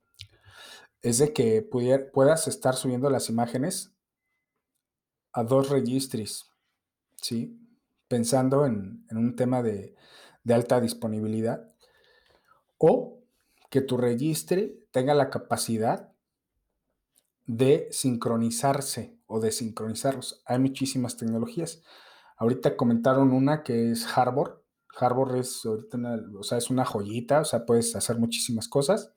es 1.05 1.19
de 1.19 1.33
que 1.33 1.61
puedas 1.61 2.47
estar 2.47 2.75
subiendo 2.75 3.11
las 3.11 3.29
imágenes 3.29 3.95
a 5.33 5.43
dos 5.43 5.69
registries, 5.69 6.49
¿sí? 7.21 7.59
Pensando 8.07 8.65
en, 8.65 9.05
un 9.11 9.35
tema 9.35 9.61
de, 9.61 9.95
de 10.43 10.53
alta 10.55 10.81
disponibilidad. 10.81 11.71
O 12.79 13.19
que 13.69 13.81
tu 13.81 13.97
registry 13.97 14.83
tenga 14.89 15.13
la 15.13 15.29
capacidad 15.29 16.11
de 17.45 17.87
sincronizarse 17.91 19.15
o 19.27 19.39
de 19.39 19.51
sincronizarlos. 19.51 20.41
Hay 20.47 20.57
muchísimas 20.57 21.17
tecnologías. 21.17 21.83
Ahorita 22.35 22.75
comentaron 22.75 23.31
una 23.31 23.61
que 23.61 23.91
es 23.91 24.07
Harbor. 24.17 24.65
Harbor 24.97 25.37
es 25.37 25.63
ahorita 25.67 25.97
una, 25.97 26.19
o 26.39 26.41
sea, 26.41 26.57
es 26.57 26.71
una 26.71 26.83
joyita, 26.83 27.41
o 27.41 27.45
sea, 27.45 27.63
puedes 27.67 27.95
hacer 27.95 28.17
muchísimas 28.17 28.67
cosas, 28.67 29.13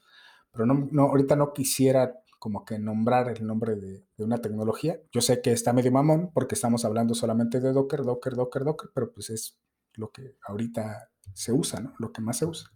pero 0.59 0.75
no, 0.75 1.03
ahorita 1.03 1.37
no 1.37 1.53
quisiera 1.53 2.21
como 2.41 2.65
que 2.65 2.81
nombrar 2.81 3.29
el 3.29 3.47
nombre 3.47 3.77
de, 3.77 4.05
de, 4.17 4.25
una 4.25 4.39
tecnología. 4.39 5.01
Yo 5.13 5.21
sé 5.21 5.41
que 5.41 5.53
está 5.53 5.73
medio 5.73 5.93
mamón 5.93 6.33
porque 6.35 6.57
estamos 6.57 6.85
hablando 6.85 7.15
solamente 7.15 7.61
de 7.61 7.73
Docker, 7.73 8.03
Docker, 8.03 8.35
Docker, 8.35 8.65
Docker, 8.65 8.91
pero 8.93 9.13
pues 9.13 9.31
es 9.31 9.57
lo 9.95 10.11
que 10.11 10.35
ahorita 10.43 11.11
se 11.33 11.53
usa, 11.53 11.79
¿no? 11.79 11.95
Lo 12.01 12.11
que 12.11 12.23
más 12.23 12.39
se 12.39 12.47
usa. 12.47 12.73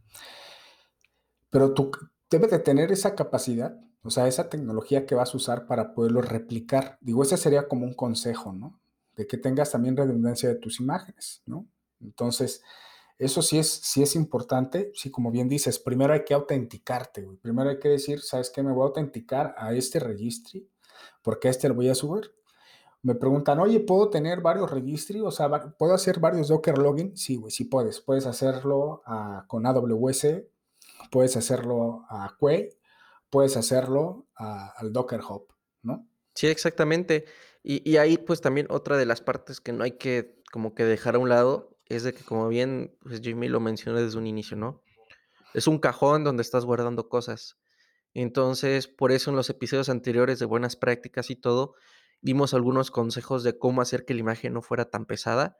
Pero 1.50 1.74
tú 1.74 1.90
debes 2.30 2.52
de 2.52 2.60
tener 2.60 2.92
esa 2.92 3.16
capacidad, 3.16 3.76
o 4.04 4.10
sea, 4.10 4.28
esa 4.28 4.48
tecnología 4.48 5.04
que 5.04 5.16
vas 5.16 5.34
a 5.34 5.36
usar 5.36 5.66
para 5.66 5.92
poderlo 5.92 6.22
replicar. 6.22 6.98
Digo, 7.00 7.24
ese 7.24 7.36
sería 7.36 7.66
como 7.66 7.84
un 7.84 7.94
consejo, 7.94 8.52
¿no? 8.52 8.80
De 9.16 9.26
que 9.26 9.38
tengas 9.38 9.72
también 9.72 9.96
redundancia 9.96 10.48
de 10.48 10.54
tus 10.54 10.78
imágenes, 10.78 11.42
¿no? 11.46 11.66
Entonces, 12.00 12.62
eso 13.24 13.42
sí 13.42 13.58
es, 13.58 13.68
sí 13.68 14.02
es 14.02 14.16
importante. 14.16 14.90
Sí, 14.94 15.10
como 15.10 15.30
bien 15.30 15.48
dices, 15.48 15.78
primero 15.78 16.12
hay 16.12 16.24
que 16.24 16.34
autenticarte, 16.34 17.22
güey. 17.22 17.36
Primero 17.38 17.70
hay 17.70 17.78
que 17.78 17.88
decir, 17.88 18.20
¿sabes 18.20 18.50
qué? 18.50 18.62
Me 18.62 18.72
voy 18.72 18.82
a 18.82 18.86
autenticar 18.86 19.54
a 19.56 19.72
este 19.74 20.00
registry 20.00 20.68
porque 21.22 21.48
a 21.48 21.50
este 21.50 21.68
lo 21.68 21.74
voy 21.74 21.88
a 21.88 21.94
subir. 21.94 22.32
Me 23.02 23.14
preguntan, 23.14 23.58
oye, 23.58 23.80
¿puedo 23.80 24.10
tener 24.10 24.40
varios 24.40 24.70
registry? 24.70 25.20
O 25.20 25.30
sea, 25.30 25.50
¿puedo 25.76 25.94
hacer 25.94 26.20
varios 26.20 26.48
Docker 26.48 26.78
login? 26.78 27.16
Sí, 27.16 27.36
güey, 27.36 27.50
sí 27.50 27.64
puedes. 27.64 28.00
Puedes 28.00 28.26
hacerlo 28.26 29.02
ah, 29.06 29.44
con 29.48 29.66
AWS, 29.66 30.42
puedes 31.10 31.36
hacerlo 31.36 32.04
a 32.08 32.36
Quay, 32.38 32.68
puedes 33.28 33.56
hacerlo 33.56 34.26
al 34.36 34.92
Docker 34.92 35.20
Hub, 35.20 35.52
¿no? 35.82 36.06
Sí, 36.34 36.46
exactamente. 36.46 37.24
Y, 37.64 37.96
ahí 37.96 38.18
pues 38.18 38.40
también 38.40 38.66
otra 38.70 38.96
de 38.96 39.06
las 39.06 39.20
partes 39.20 39.60
que 39.60 39.72
no 39.72 39.84
hay 39.84 39.92
que 39.92 40.42
como 40.50 40.74
que 40.74 40.84
dejar 40.84 41.14
a 41.14 41.18
un 41.18 41.28
lado 41.28 41.71
es 41.96 42.02
de 42.04 42.12
que 42.14 42.24
como 42.24 42.48
bien 42.48 42.96
pues 43.00 43.20
Jimmy 43.20 43.48
lo 43.48 43.60
mencionó 43.60 44.00
desde 44.00 44.18
un 44.18 44.26
inicio, 44.26 44.56
¿no? 44.56 44.82
Es 45.54 45.66
un 45.66 45.78
cajón 45.78 46.24
donde 46.24 46.42
estás 46.42 46.64
guardando 46.64 47.08
cosas. 47.08 47.58
Entonces, 48.14 48.88
por 48.88 49.12
eso 49.12 49.30
en 49.30 49.36
los 49.36 49.50
episodios 49.50 49.88
anteriores 49.88 50.38
de 50.38 50.46
buenas 50.46 50.76
prácticas 50.76 51.30
y 51.30 51.36
todo, 51.36 51.74
dimos 52.20 52.54
algunos 52.54 52.90
consejos 52.90 53.42
de 53.42 53.58
cómo 53.58 53.82
hacer 53.82 54.04
que 54.04 54.14
la 54.14 54.20
imagen 54.20 54.54
no 54.54 54.62
fuera 54.62 54.90
tan 54.90 55.06
pesada, 55.06 55.58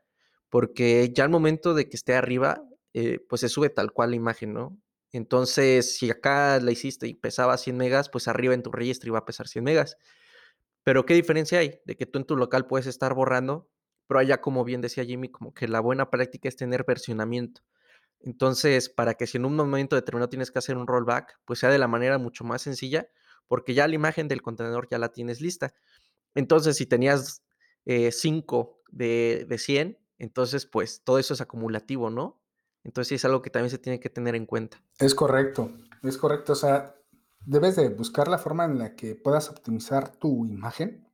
porque 0.51 1.11
ya 1.15 1.25
al 1.25 1.31
momento 1.31 1.75
de 1.75 1.89
que 1.89 1.97
esté 1.97 2.15
arriba, 2.15 2.62
eh, 2.95 3.21
pues 3.29 3.41
se 3.41 3.49
sube 3.49 3.71
tal 3.71 3.93
cual 3.93 4.11
la 4.11 4.17
imagen, 4.17 4.53
¿no? 4.53 4.79
Entonces, 5.12 5.97
si 5.97 6.11
acá 6.11 6.59
la 6.61 6.73
hiciste 6.73 7.07
y 7.07 7.15
pesaba 7.15 7.59
100 7.59 7.77
megas, 7.77 8.09
pues 8.09 8.29
arriba 8.29 8.55
en 8.55 8.62
tu 8.62 8.73
registro 8.73 9.09
iba 9.09 9.19
a 9.19 9.25
pesar 9.27 9.49
100 9.49 9.65
megas. 9.65 9.97
Pero 10.85 11.05
¿qué 11.07 11.15
diferencia 11.15 11.59
hay? 11.59 11.81
De 11.85 11.97
que 11.97 12.07
tú 12.07 12.19
en 12.19 12.25
tu 12.25 12.37
local 12.37 12.67
puedes 12.67 12.87
estar 12.87 13.15
borrando, 13.15 13.69
pero 14.06 14.21
allá, 14.21 14.40
como 14.40 14.64
bien 14.64 14.80
decía 14.80 15.04
Jimmy, 15.04 15.28
como 15.28 15.54
que 15.54 15.68
la 15.68 15.80
buena 15.80 16.11
práctica 16.11 16.49
es 16.49 16.56
tener 16.56 16.85
versionamiento. 16.85 17.62
Entonces, 18.21 18.88
para 18.88 19.14
que 19.14 19.26
si 19.26 19.38
en 19.38 19.44
un 19.44 19.56
momento 19.56 19.97
determinado 19.97 20.28
tienes 20.28 20.50
que 20.50 20.59
hacer 20.59 20.76
un 20.76 20.87
rollback, 20.87 21.40
pues 21.44 21.59
sea 21.59 21.71
de 21.71 21.78
la 21.78 21.88
manera 21.88 22.18
mucho 22.18 22.44
más 22.44 22.62
sencilla, 22.62 23.09
porque 23.49 23.75
ya 23.75 23.88
la 23.88 23.94
imagen 23.94 24.28
del 24.28 24.42
contenedor 24.42 24.88
ya 24.90 24.99
la 24.99 25.12
tienes 25.12 25.40
lista. 25.40 25.75
Entonces, 26.35 26.76
si 26.76 26.87
tenías 26.87 27.42
5 27.85 27.87
eh, 27.87 28.92
de, 28.92 29.47
de 29.49 29.59
100, 29.59 29.99
entonces, 30.18 30.66
pues 30.66 31.02
todo 31.02 31.18
eso 31.18 31.35
es 31.35 31.40
acumulativo, 31.40 32.11
¿no? 32.11 32.40
Entonces 32.85 33.12
es 33.12 33.25
algo 33.25 33.42
que 33.42 33.50
también 33.50 33.71
se 33.71 33.78
tiene 33.78 34.00
que 34.00 34.11
tener 34.11 34.35
en 34.35 34.47
cuenta. 34.47 34.82
Es 34.99 35.14
correcto, 35.14 35.73
es 36.02 36.16
correcto. 36.18 36.52
O 36.52 36.56
sea, 36.56 36.97
debes 37.40 37.76
de 37.76 37.88
buscar 37.88 38.28
la 38.28 38.38
forma 38.38 38.64
en 38.64 38.78
la 38.78 38.94
que 38.94 39.14
puedas 39.14 39.50
optimizar 39.50 40.16
tu 40.16 40.47
imagen 40.47 41.09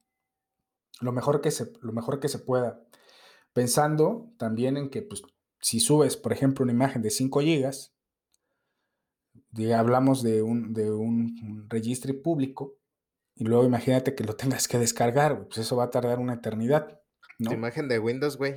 lo 1.01 1.13
mejor 1.13 1.41
que 1.41 1.51
se, 1.51 1.73
lo 1.81 1.93
mejor 1.93 2.21
que 2.21 2.29
se 2.29 2.39
pueda. 2.39 2.85
Pensando 3.53 4.31
también 4.39 4.77
en 4.77 4.91
que 4.91 5.03
pues, 5.03 5.23
si 5.61 5.81
subes, 5.81 6.17
por 6.17 6.33
ejemplo, 6.33 6.63
una 6.63 6.73
imagen 6.73 7.03
de 7.03 7.11
5 7.11 7.41
gigas, 7.41 7.95
hablamos 9.77 10.23
de 10.23 10.43
un, 10.43 10.73
de 10.73 10.91
un 10.91 11.67
registro 11.69 12.13
público, 12.23 12.77
y 13.35 13.45
luego 13.45 13.65
imagínate 13.65 14.15
que 14.15 14.25
lo 14.25 14.37
tengas 14.37 14.69
que 14.69 14.79
descargar, 14.79 15.47
pues 15.47 15.59
eso 15.59 15.77
va 15.77 15.85
a 15.85 15.91
tardar 15.91 16.19
una 16.19 16.35
eternidad. 16.35 17.01
¿no? 17.39 17.53
imagen 17.53 17.89
de 17.89 17.99
Windows, 17.99 18.37
güey. 18.37 18.57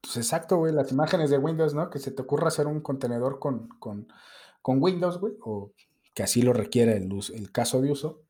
Pues 0.00 0.16
exacto, 0.16 0.58
güey, 0.58 0.72
las 0.72 0.92
imágenes 0.92 1.30
de 1.30 1.38
Windows, 1.38 1.74
¿no? 1.74 1.90
Que 1.90 1.98
se 1.98 2.10
te 2.10 2.22
ocurra 2.22 2.48
hacer 2.48 2.66
un 2.66 2.80
contenedor 2.80 3.38
con, 3.38 3.68
con, 3.78 4.06
Windows, 4.66 5.18
güey, 5.18 5.34
o 5.40 5.72
que 6.14 6.22
así 6.22 6.42
lo 6.42 6.52
requiera 6.52 6.92
el, 6.92 7.10
el 7.34 7.52
caso 7.52 7.80
de 7.80 7.90
uso, 7.90 8.22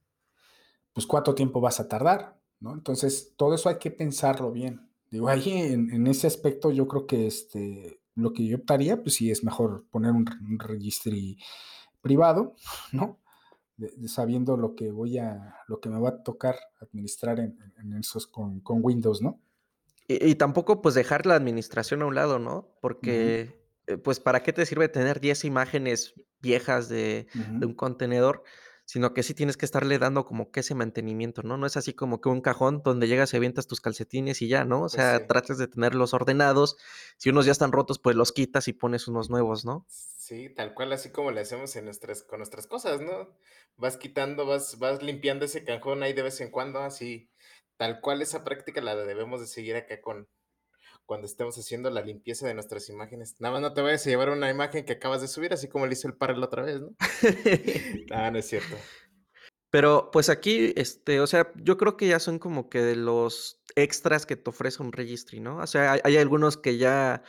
pues 0.92 1.06
cuánto 1.06 1.34
tiempo 1.34 1.60
vas 1.60 1.80
a 1.80 1.88
tardar, 1.88 2.40
¿no? 2.64 2.72
Entonces, 2.72 3.34
todo 3.36 3.54
eso 3.54 3.68
hay 3.68 3.78
que 3.78 3.90
pensarlo 3.90 4.50
bien. 4.50 4.88
Digo, 5.10 5.28
ahí 5.28 5.52
en, 5.52 6.06
ese 6.08 6.26
aspecto 6.26 6.72
yo 6.72 6.88
creo 6.88 7.06
que 7.06 7.26
este, 7.26 8.00
lo 8.16 8.32
que 8.32 8.46
yo 8.46 8.56
optaría, 8.56 9.00
pues 9.02 9.14
sí 9.16 9.30
es 9.30 9.44
mejor 9.44 9.84
poner 9.90 10.12
un, 10.12 10.26
registro 10.58 11.12
privado, 12.00 12.56
¿no? 12.90 13.20
sabiendo 14.06 14.56
lo 14.56 14.74
que 14.76 14.90
voy 14.92 15.18
a, 15.18 15.56
lo 15.68 15.80
que 15.80 15.88
me 15.88 15.98
va 15.98 16.08
a 16.08 16.22
tocar 16.22 16.56
administrar 16.80 17.40
en, 17.40 17.58
esos 17.98 18.26
con, 18.26 18.60
con 18.60 18.78
Windows, 18.82 19.20
¿no? 19.20 19.40
Y, 20.06 20.34
tampoco 20.34 20.82
pues 20.82 20.94
dejar 20.94 21.26
la 21.26 21.34
administración 21.34 22.02
a 22.02 22.06
un 22.06 22.14
lado, 22.14 22.38
¿no? 22.38 22.68
Porque 22.80 23.64
eh, 23.86 23.96
pues 23.96 24.20
para 24.20 24.42
qué 24.42 24.52
te 24.52 24.66
sirve 24.66 24.88
tener 24.88 25.20
10 25.20 25.44
imágenes 25.44 26.14
viejas 26.40 26.88
de, 26.88 27.26
un 27.34 27.74
contenedor, 27.74 28.42
sino 28.84 29.14
que 29.14 29.22
sí 29.22 29.34
tienes 29.34 29.56
que 29.56 29.64
estarle 29.64 29.98
dando 29.98 30.24
como 30.24 30.50
que 30.50 30.60
ese 30.60 30.74
mantenimiento, 30.74 31.42
¿no? 31.42 31.56
No 31.56 31.66
es 31.66 31.76
así 31.76 31.94
como 31.94 32.20
que 32.20 32.28
un 32.28 32.40
cajón 32.40 32.82
donde 32.84 33.08
llegas 33.08 33.32
y 33.32 33.36
avientas 33.36 33.66
tus 33.66 33.80
calcetines 33.80 34.42
y 34.42 34.48
ya, 34.48 34.64
¿no? 34.64 34.78
O 34.78 34.80
pues 34.82 34.92
sea, 34.92 35.26
tratas 35.26 35.58
de 35.58 35.68
tenerlos 35.68 36.14
ordenados. 36.14 36.76
Si 37.16 37.30
unos 37.30 37.46
ya 37.46 37.52
están 37.52 37.72
rotos, 37.72 37.98
pues 37.98 38.16
los 38.16 38.32
quitas 38.32 38.68
y 38.68 38.72
pones 38.72 39.08
unos 39.08 39.30
nuevos, 39.30 39.64
¿no? 39.64 39.86
Sí, 39.88 40.48
tal 40.54 40.74
cual 40.74 40.92
así 40.92 41.10
como 41.10 41.30
le 41.30 41.40
hacemos 41.40 41.74
en 41.76 41.84
nuestras, 41.84 42.22
con 42.22 42.38
nuestras 42.38 42.66
cosas, 42.66 43.00
¿no? 43.00 43.28
Vas 43.76 43.96
quitando, 43.96 44.46
vas, 44.46 44.78
vas 44.78 45.02
limpiando 45.02 45.44
ese 45.44 45.64
cajón 45.64 46.02
ahí 46.02 46.12
de 46.12 46.22
vez 46.22 46.40
en 46.40 46.50
cuando, 46.50 46.80
así 46.80 47.30
tal 47.76 48.00
cual 48.00 48.22
esa 48.22 48.44
práctica 48.44 48.80
la 48.80 48.94
debemos 48.96 49.40
de 49.40 49.46
seguir 49.46 49.76
acá 49.76 50.00
con, 50.00 50.28
cuando 51.06 51.26
estemos 51.26 51.56
haciendo 51.58 51.90
la 51.90 52.02
limpieza 52.02 52.46
de 52.46 52.54
nuestras 52.54 52.88
imágenes. 52.88 53.36
Nada 53.38 53.54
más 53.54 53.62
no 53.62 53.74
te 53.74 53.82
vayas 53.82 54.06
a 54.06 54.10
llevar 54.10 54.30
una 54.30 54.50
imagen 54.50 54.84
que 54.84 54.94
acabas 54.94 55.20
de 55.20 55.28
subir, 55.28 55.52
así 55.52 55.68
como 55.68 55.86
le 55.86 55.92
hizo 55.92 56.08
el 56.08 56.16
par 56.16 56.36
la 56.36 56.46
otra 56.46 56.62
vez, 56.62 56.80
¿no? 56.80 56.90
ah, 58.12 58.30
no 58.30 58.38
es 58.38 58.46
cierto. 58.46 58.76
Pero 59.70 60.10
pues 60.12 60.28
aquí, 60.28 60.72
este, 60.76 61.20
o 61.20 61.26
sea, 61.26 61.52
yo 61.56 61.76
creo 61.76 61.96
que 61.96 62.06
ya 62.06 62.20
son 62.20 62.38
como 62.38 62.68
que 62.68 62.80
de 62.80 62.96
los 62.96 63.60
extras 63.74 64.24
que 64.24 64.36
te 64.36 64.50
ofrece 64.50 64.82
un 64.82 64.92
registry, 64.92 65.40
¿no? 65.40 65.58
O 65.58 65.66
sea, 65.66 65.92
hay, 65.92 66.00
hay 66.04 66.16
algunos 66.16 66.56
que 66.56 66.78
ya 66.78 67.22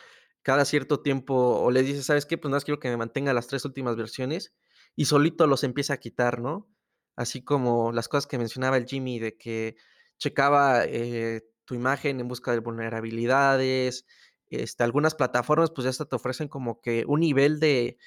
cada 0.43 0.63
cierto 0.63 1.01
tiempo 1.01 1.33
o 1.33 1.71
le 1.71 1.81
dices, 1.81 2.05
¿sabes 2.05 2.25
qué? 2.25 2.37
Pues 2.37 2.49
nada 2.49 2.57
más 2.57 2.65
quiero 2.65 2.79
que 2.79 2.89
me 2.89 2.97
mantenga 2.97 3.33
las 3.33 3.47
tres 3.47 3.65
últimas 3.65 3.95
versiones 3.95 4.53
y 4.95 5.05
solito 5.05 5.47
los 5.47 5.63
empieza 5.63 5.95
a 5.95 5.97
quitar, 5.97 6.39
¿no? 6.39 6.69
Así 7.15 7.43
como 7.43 7.91
las 7.91 8.07
cosas 8.07 8.27
que 8.27 8.37
mencionaba 8.37 8.77
el 8.77 8.85
Jimmy 8.85 9.19
de 9.19 9.37
que 9.37 9.75
checaba 10.17 10.85
eh, 10.85 11.41
tu 11.65 11.75
imagen 11.75 12.19
en 12.19 12.27
busca 12.27 12.51
de 12.51 12.59
vulnerabilidades. 12.59 14.05
Este, 14.47 14.83
algunas 14.83 15.15
plataformas 15.15 15.71
pues 15.71 15.83
ya 15.83 15.89
hasta 15.89 16.05
te 16.05 16.15
ofrecen 16.15 16.47
como 16.47 16.81
que 16.81 17.03
un 17.07 17.19
nivel 17.19 17.59
de 17.59 17.97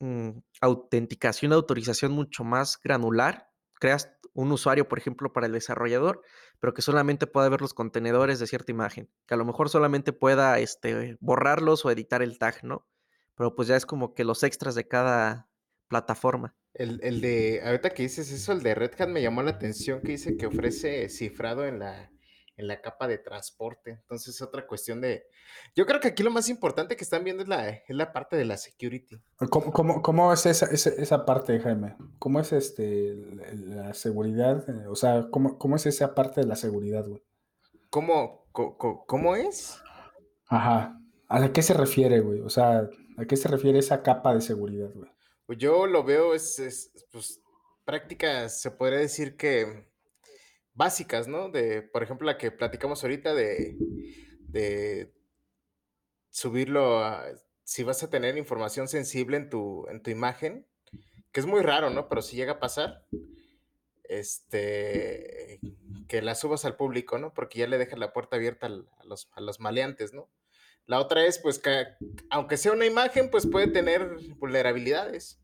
mm, 0.00 0.30
autenticación, 0.60 1.52
autorización 1.52 2.12
mucho 2.12 2.44
más 2.44 2.78
granular. 2.82 3.50
Creas 3.78 4.12
un 4.32 4.52
usuario, 4.52 4.88
por 4.88 4.98
ejemplo, 4.98 5.32
para 5.32 5.46
el 5.46 5.52
desarrollador, 5.52 6.22
pero 6.60 6.74
que 6.74 6.82
solamente 6.82 7.26
pueda 7.26 7.48
ver 7.48 7.60
los 7.62 7.74
contenedores 7.74 8.38
de 8.38 8.46
cierta 8.46 8.70
imagen, 8.70 9.10
que 9.26 9.34
a 9.34 9.36
lo 9.36 9.44
mejor 9.44 9.70
solamente 9.70 10.12
pueda 10.12 10.58
este, 10.58 11.16
borrarlos 11.20 11.84
o 11.84 11.90
editar 11.90 12.22
el 12.22 12.38
tag, 12.38 12.62
¿no? 12.62 12.86
Pero 13.34 13.54
pues 13.54 13.68
ya 13.68 13.76
es 13.76 13.86
como 13.86 14.14
que 14.14 14.24
los 14.24 14.42
extras 14.42 14.74
de 14.74 14.86
cada 14.86 15.48
plataforma. 15.88 16.54
El, 16.74 17.00
el 17.02 17.20
de, 17.22 17.62
ahorita 17.64 17.90
que 17.90 18.02
dices 18.02 18.30
eso, 18.30 18.52
el 18.52 18.62
de 18.62 18.74
Red 18.74 19.00
Hat 19.00 19.08
me 19.08 19.22
llamó 19.22 19.42
la 19.42 19.52
atención 19.52 20.00
que 20.02 20.12
dice 20.12 20.36
que 20.36 20.46
ofrece 20.46 21.08
cifrado 21.08 21.66
en 21.66 21.78
la, 21.78 22.10
en 22.56 22.66
la 22.68 22.80
capa 22.80 23.06
de 23.06 23.18
transporte. 23.18 23.90
Entonces, 23.90 24.40
otra 24.40 24.66
cuestión 24.66 25.00
de. 25.00 25.26
Yo 25.74 25.86
creo 25.86 26.00
que 26.00 26.08
aquí 26.08 26.22
lo 26.22 26.30
más 26.30 26.48
importante 26.48 26.96
que 26.96 27.04
están 27.04 27.24
viendo 27.24 27.42
es 27.42 27.48
la, 27.48 27.68
es 27.68 27.84
la 27.88 28.12
parte 28.12 28.36
de 28.36 28.44
la 28.44 28.56
security. 28.56 29.20
¿Cómo, 29.50 29.72
cómo, 29.72 30.02
cómo 30.02 30.32
es 30.32 30.46
esa, 30.46 30.66
esa, 30.66 30.90
esa, 30.90 31.24
parte, 31.24 31.60
Jaime? 31.60 31.96
¿Cómo 32.18 32.40
es 32.40 32.52
este 32.52 33.14
la 33.52 33.94
seguridad? 33.94 34.64
O 34.88 34.96
sea, 34.96 35.28
¿cómo, 35.30 35.58
cómo 35.58 35.76
es 35.76 35.86
esa 35.86 36.14
parte 36.14 36.40
de 36.40 36.46
la 36.46 36.56
seguridad, 36.56 37.06
güey? 37.06 37.22
¿Cómo, 37.90 38.46
cómo, 38.52 39.04
¿Cómo 39.06 39.36
es? 39.36 39.78
Ajá. 40.48 41.00
¿A 41.28 41.52
qué 41.52 41.62
se 41.62 41.74
refiere, 41.74 42.20
güey? 42.20 42.40
O 42.40 42.50
sea, 42.50 42.88
¿a 43.16 43.24
qué 43.24 43.36
se 43.36 43.48
refiere 43.48 43.78
esa 43.78 44.02
capa 44.02 44.34
de 44.34 44.40
seguridad, 44.40 44.90
güey? 44.94 45.10
Pues 45.46 45.58
yo 45.58 45.86
lo 45.86 46.02
veo, 46.04 46.34
es, 46.34 46.58
es 46.58 46.92
pues, 47.12 47.40
prácticas, 47.84 48.60
se 48.60 48.70
podría 48.70 48.98
decir 48.98 49.36
que 49.36 49.86
básicas, 50.76 51.26
¿no? 51.26 51.50
De, 51.50 51.82
por 51.82 52.02
ejemplo, 52.02 52.26
la 52.26 52.38
que 52.38 52.52
platicamos 52.52 53.02
ahorita 53.02 53.34
de, 53.34 53.76
de 54.48 55.12
subirlo 56.30 57.02
si 57.64 57.82
vas 57.82 58.02
a 58.02 58.10
tener 58.10 58.36
información 58.36 58.86
sensible 58.86 59.36
en 59.36 59.50
tu, 59.50 59.88
en 59.88 60.00
tu 60.00 60.10
imagen, 60.10 60.66
que 61.32 61.40
es 61.40 61.46
muy 61.46 61.62
raro, 61.62 61.90
¿no? 61.90 62.08
Pero 62.08 62.22
si 62.22 62.36
llega 62.36 62.52
a 62.52 62.60
pasar, 62.60 63.04
este, 64.04 65.60
que 66.06 66.22
la 66.22 66.36
subas 66.36 66.64
al 66.64 66.76
público, 66.76 67.18
¿no? 67.18 67.34
Porque 67.34 67.58
ya 67.58 67.66
le 67.66 67.78
dejas 67.78 67.98
la 67.98 68.12
puerta 68.12 68.36
abierta 68.36 68.66
a 68.66 69.04
los, 69.04 69.28
a 69.32 69.40
los 69.40 69.58
maleantes, 69.58 70.12
¿no? 70.12 70.30
La 70.86 71.00
otra 71.00 71.24
es, 71.24 71.40
pues, 71.40 71.58
que 71.58 71.86
aunque 72.30 72.56
sea 72.56 72.72
una 72.72 72.86
imagen, 72.86 73.30
pues 73.30 73.46
puede 73.46 73.66
tener 73.66 74.16
vulnerabilidades. 74.36 75.40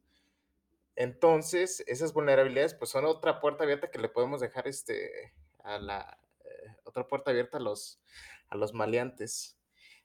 Entonces, 0.97 1.83
esas 1.87 2.13
vulnerabilidades, 2.13 2.75
pues, 2.75 2.91
son 2.91 3.05
otra 3.05 3.41
puerta 3.41 3.65
abierta 3.65 3.91
que 3.91 3.99
le 3.99 4.09
podemos 4.09 4.41
dejar, 4.41 4.69
este, 4.69 5.33
a 5.65 5.79
la, 5.79 6.19
eh, 6.45 6.77
otra 6.85 7.07
puerta 7.07 7.31
abierta 7.31 7.59
a 7.59 7.61
los, 7.61 8.01
a 8.49 8.57
los 8.57 8.75
maleantes. 8.75 9.59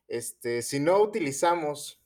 Este, 0.07 0.61
si 0.61 0.79
no 0.79 0.99
utilizamos 1.01 2.01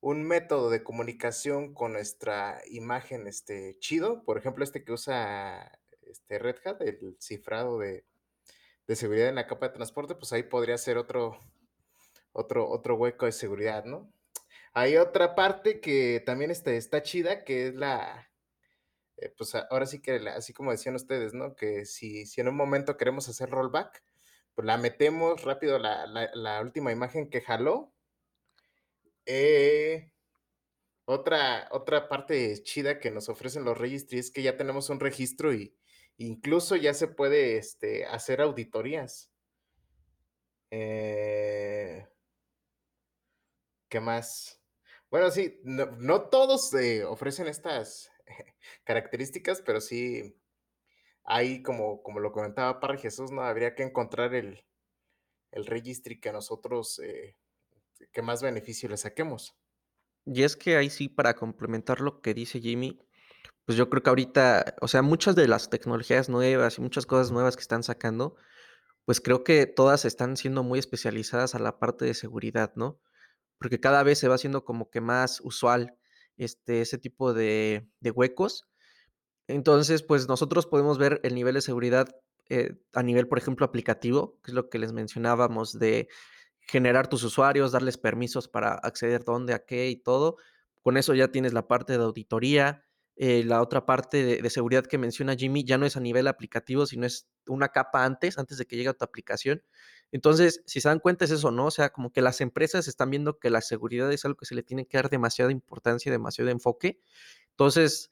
un 0.00 0.22
método 0.22 0.70
de 0.70 0.82
comunicación 0.82 1.74
con 1.74 1.92
nuestra 1.92 2.62
imagen, 2.70 3.26
este, 3.26 3.78
chido, 3.80 4.24
por 4.24 4.38
ejemplo, 4.38 4.64
este 4.64 4.82
que 4.82 4.92
usa 4.92 5.78
este 6.00 6.38
Red 6.38 6.56
Hat, 6.64 6.80
el 6.80 7.16
cifrado 7.20 7.78
de, 7.78 8.04
de 8.86 8.96
seguridad 8.96 9.28
en 9.28 9.34
la 9.34 9.46
capa 9.46 9.68
de 9.68 9.74
transporte, 9.74 10.14
pues 10.14 10.32
ahí 10.32 10.42
podría 10.42 10.78
ser 10.78 10.96
otro, 10.96 11.38
otro, 12.32 12.68
otro 12.68 12.96
hueco 12.96 13.26
de 13.26 13.32
seguridad, 13.32 13.84
¿no? 13.84 14.12
Hay 14.72 14.96
otra 14.96 15.34
parte 15.34 15.80
que 15.80 16.22
también 16.24 16.50
está, 16.50 16.72
está 16.72 17.02
chida, 17.02 17.44
que 17.44 17.68
es 17.68 17.74
la, 17.74 18.30
eh, 19.20 19.32
pues 19.36 19.54
ahora 19.54 19.86
sí 19.86 20.00
que, 20.00 20.16
así 20.30 20.52
como 20.52 20.70
decían 20.70 20.94
ustedes, 20.94 21.34
¿no? 21.34 21.54
Que 21.54 21.84
si, 21.86 22.26
si 22.26 22.40
en 22.40 22.48
un 22.48 22.56
momento 22.56 22.96
queremos 22.96 23.28
hacer 23.28 23.50
rollback, 23.50 24.02
pues 24.54 24.66
la 24.66 24.78
metemos 24.78 25.42
rápido 25.44 25.78
la, 25.78 26.06
la, 26.06 26.60
última 26.62 26.92
imagen 26.92 27.28
que 27.30 27.40
jaló. 27.42 27.92
Eh, 29.26 30.12
otra, 31.04 31.68
otra 31.72 32.08
parte 32.08 32.62
chida 32.62 33.00
que 33.00 33.10
nos 33.10 33.28
ofrecen 33.28 33.64
los 33.64 33.78
registries 33.78 34.26
es 34.26 34.32
que 34.32 34.42
ya 34.42 34.56
tenemos 34.56 34.90
un 34.90 35.00
registro 35.00 35.52
y 35.54 35.76
incluso 36.16 36.76
ya 36.76 36.94
se 36.94 37.08
puede 37.08 37.58
este, 37.58 38.06
hacer 38.06 38.40
auditorías. 38.40 39.30
Eh, 40.70 42.06
¿Qué 43.88 44.00
más? 44.00 44.59
Bueno, 45.10 45.30
sí, 45.30 45.60
no, 45.64 45.86
no 45.98 46.28
todos 46.28 46.72
ofrecen 47.08 47.48
estas 47.48 48.10
características, 48.84 49.62
pero 49.62 49.80
sí 49.80 50.36
hay, 51.24 51.62
como, 51.62 52.02
como 52.02 52.20
lo 52.20 52.32
comentaba 52.32 52.80
Parra 52.80 52.96
Jesús, 52.96 53.30
¿no? 53.30 53.42
Habría 53.42 53.74
que 53.74 53.82
encontrar 53.82 54.34
el, 54.34 54.64
el 55.52 56.20
que 56.20 56.32
nosotros, 56.32 56.98
eh, 57.00 57.36
que 58.12 58.22
más 58.22 58.42
beneficio 58.42 58.88
le 58.88 58.96
saquemos. 58.96 59.56
Y 60.26 60.42
es 60.42 60.56
que 60.56 60.76
ahí 60.76 60.90
sí, 60.90 61.08
para 61.08 61.34
complementar 61.34 62.00
lo 62.00 62.20
que 62.20 62.34
dice 62.34 62.60
Jimmy, 62.60 63.00
pues 63.64 63.76
yo 63.76 63.88
creo 63.88 64.02
que 64.02 64.10
ahorita, 64.10 64.76
o 64.80 64.88
sea, 64.88 65.02
muchas 65.02 65.34
de 65.34 65.48
las 65.48 65.70
tecnologías 65.70 66.28
nuevas 66.28 66.78
y 66.78 66.80
muchas 66.82 67.06
cosas 67.06 67.30
nuevas 67.30 67.56
que 67.56 67.62
están 67.62 67.82
sacando, 67.82 68.36
pues 69.04 69.20
creo 69.20 69.44
que 69.44 69.66
todas 69.66 70.04
están 70.04 70.36
siendo 70.36 70.62
muy 70.62 70.78
especializadas 70.78 71.54
a 71.54 71.58
la 71.58 71.78
parte 71.78 72.04
de 72.04 72.14
seguridad, 72.14 72.72
¿no? 72.76 73.00
Porque 73.60 73.78
cada 73.78 74.02
vez 74.02 74.18
se 74.18 74.26
va 74.26 74.36
haciendo 74.36 74.64
como 74.64 74.90
que 74.90 75.00
más 75.00 75.40
usual 75.44 75.94
este, 76.38 76.80
ese 76.80 76.96
tipo 76.96 77.34
de, 77.34 77.86
de 78.00 78.10
huecos. 78.10 78.66
Entonces, 79.46 80.02
pues 80.02 80.28
nosotros 80.28 80.66
podemos 80.66 80.96
ver 80.96 81.20
el 81.24 81.34
nivel 81.34 81.54
de 81.54 81.60
seguridad 81.60 82.08
eh, 82.48 82.74
a 82.94 83.02
nivel, 83.02 83.28
por 83.28 83.38
ejemplo, 83.38 83.66
aplicativo, 83.66 84.40
que 84.42 84.50
es 84.50 84.54
lo 84.54 84.70
que 84.70 84.78
les 84.78 84.92
mencionábamos 84.92 85.78
de 85.78 86.08
generar 86.60 87.08
tus 87.08 87.22
usuarios, 87.22 87.72
darles 87.72 87.98
permisos 87.98 88.48
para 88.48 88.72
acceder 88.74 89.24
dónde, 89.24 89.52
a 89.52 89.64
qué 89.66 89.90
y 89.90 89.96
todo. 89.96 90.38
Con 90.80 90.96
eso 90.96 91.14
ya 91.14 91.28
tienes 91.28 91.52
la 91.52 91.68
parte 91.68 91.98
de 91.98 92.04
auditoría. 92.04 92.84
Eh, 93.16 93.44
la 93.44 93.60
otra 93.60 93.84
parte 93.84 94.24
de, 94.24 94.40
de, 94.40 94.50
seguridad 94.50 94.86
que 94.86 94.96
menciona 94.96 95.36
Jimmy 95.36 95.64
ya 95.64 95.76
no 95.76 95.84
es 95.84 95.98
a 95.98 96.00
nivel 96.00 96.26
aplicativo, 96.26 96.86
sino 96.86 97.06
es 97.06 97.28
una 97.46 97.68
capa 97.68 98.06
antes, 98.06 98.38
antes 98.38 98.56
de 98.56 98.64
que 98.64 98.76
llegue 98.76 98.88
a 98.88 98.94
tu 98.94 99.04
aplicación. 99.04 99.62
Entonces, 100.12 100.62
si 100.66 100.80
se 100.80 100.88
dan 100.88 100.98
cuenta 101.00 101.24
es 101.24 101.30
eso, 101.30 101.50
¿no? 101.50 101.66
O 101.66 101.70
sea, 101.70 101.90
como 101.90 102.12
que 102.12 102.22
las 102.22 102.40
empresas 102.40 102.88
están 102.88 103.10
viendo 103.10 103.38
que 103.38 103.50
la 103.50 103.60
seguridad 103.60 104.12
es 104.12 104.24
algo 104.24 104.36
que 104.36 104.46
se 104.46 104.54
le 104.54 104.62
tiene 104.62 104.86
que 104.86 104.96
dar 104.98 105.10
demasiada 105.10 105.52
importancia, 105.52 106.10
demasiado 106.12 106.50
enfoque. 106.50 107.00
Entonces, 107.50 108.10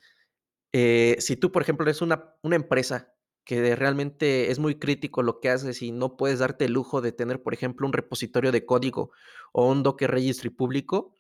eh, 0.73 1.17
si 1.21 1.37
tú, 1.37 1.53
por 1.53 1.63
ejemplo, 1.63 1.85
eres 1.85 2.03
una, 2.03 2.35
una 2.43 2.57
empresa 2.57 3.15
que 3.45 3.75
realmente 3.77 4.51
es 4.51 4.59
muy 4.59 4.79
crítico 4.79 5.23
lo 5.23 5.41
que 5.41 5.51
haces 5.51 5.83
y 5.83 5.93
no 5.93 6.17
puedes 6.17 6.41
darte 6.41 6.67
el 6.67 6.73
lujo 6.73 7.01
de 7.01 7.13
tener, 7.13 7.43
por 7.43 7.55
ejemplo, 7.55 7.87
un 7.87 7.95
repositorio 7.95 8.53
de 8.53 8.67
código 8.67 9.13
o 9.53 9.71
un 9.71 9.83
Docker 9.83 10.11
Registry 10.11 10.51
público, 10.51 11.15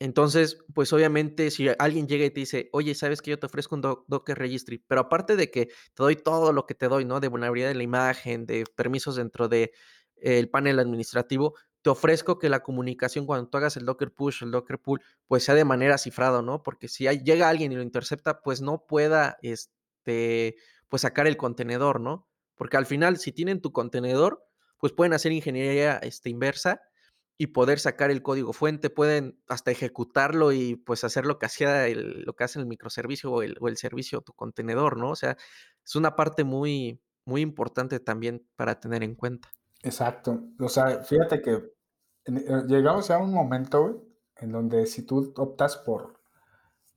entonces, 0.00 0.58
pues 0.74 0.92
obviamente 0.92 1.50
si 1.50 1.68
alguien 1.78 2.08
llega 2.08 2.24
y 2.24 2.30
te 2.30 2.40
dice, 2.40 2.68
oye, 2.72 2.94
¿sabes 2.94 3.22
que 3.22 3.30
yo 3.30 3.38
te 3.38 3.46
ofrezco 3.46 3.76
un 3.76 3.80
Docker 3.80 4.36
Registry? 4.38 4.78
Pero 4.86 5.02
aparte 5.02 5.36
de 5.36 5.50
que 5.50 5.66
te 5.66 5.72
doy 6.02 6.16
todo 6.16 6.52
lo 6.52 6.66
que 6.66 6.74
te 6.74 6.88
doy, 6.88 7.04
¿no? 7.04 7.20
De 7.20 7.28
vulnerabilidad 7.28 7.68
de 7.68 7.74
la 7.76 7.84
imagen, 7.84 8.44
de 8.46 8.64
permisos 8.76 9.16
dentro 9.16 9.48
de 9.48 9.72
el 10.16 10.48
panel 10.48 10.78
administrativo, 10.78 11.54
te 11.84 11.90
ofrezco 11.90 12.38
que 12.38 12.48
la 12.48 12.60
comunicación 12.62 13.26
cuando 13.26 13.48
tú 13.48 13.58
hagas 13.58 13.76
el 13.76 13.84
Docker 13.84 14.10
Push, 14.10 14.42
el 14.42 14.50
Docker 14.50 14.78
Pull, 14.78 15.02
pues 15.26 15.44
sea 15.44 15.54
de 15.54 15.66
manera 15.66 15.98
cifrado, 15.98 16.40
¿no? 16.40 16.62
Porque 16.62 16.88
si 16.88 17.06
hay, 17.06 17.22
llega 17.22 17.48
alguien 17.48 17.72
y 17.72 17.76
lo 17.76 17.82
intercepta, 17.82 18.40
pues 18.40 18.62
no 18.62 18.86
pueda, 18.86 19.36
este, 19.42 20.56
pues 20.88 21.02
sacar 21.02 21.26
el 21.26 21.36
contenedor, 21.36 22.00
¿no? 22.00 22.26
Porque 22.54 22.78
al 22.78 22.86
final, 22.86 23.18
si 23.18 23.32
tienen 23.32 23.60
tu 23.60 23.72
contenedor, 23.72 24.42
pues 24.78 24.94
pueden 24.94 25.12
hacer 25.12 25.32
ingeniería 25.32 25.98
este, 25.98 26.30
inversa 26.30 26.80
y 27.36 27.48
poder 27.48 27.78
sacar 27.80 28.10
el 28.10 28.22
código 28.22 28.54
fuente, 28.54 28.90
pueden 28.90 29.38
hasta 29.48 29.70
ejecutarlo 29.70 30.52
y 30.52 30.76
pues 30.76 31.04
hacer 31.04 31.26
lo 31.26 31.38
que 31.38 31.46
hacía 31.46 31.86
el, 31.86 32.22
lo 32.22 32.34
que 32.34 32.44
hace 32.44 32.60
el 32.60 32.66
microservicio 32.66 33.30
o 33.30 33.42
el, 33.42 33.56
o 33.60 33.68
el 33.68 33.76
servicio, 33.76 34.22
tu 34.22 34.32
contenedor, 34.32 34.96
¿no? 34.96 35.10
O 35.10 35.16
sea, 35.16 35.36
es 35.84 35.96
una 35.96 36.16
parte 36.16 36.44
muy, 36.44 37.00
muy 37.26 37.40
importante 37.42 38.00
también 38.00 38.46
para 38.56 38.80
tener 38.80 39.02
en 39.02 39.16
cuenta. 39.16 39.52
Exacto. 39.84 40.42
O 40.58 40.68
sea, 40.68 41.02
fíjate 41.04 41.42
que 41.42 41.52
eh, 42.24 42.62
llegamos 42.66 43.10
a 43.10 43.18
un 43.18 43.32
momento 43.32 44.06
en 44.36 44.50
donde 44.50 44.86
si 44.86 45.02
tú 45.02 45.32
optas 45.36 45.76
por, 45.76 46.20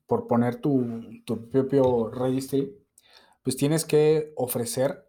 por 0.05 0.25
poner 0.25 0.61
tu, 0.61 1.21
tu 1.25 1.49
propio 1.49 2.09
registry, 2.09 2.75
pues 3.43 3.57
tienes 3.57 3.85
que 3.85 4.33
ofrecer 4.35 5.07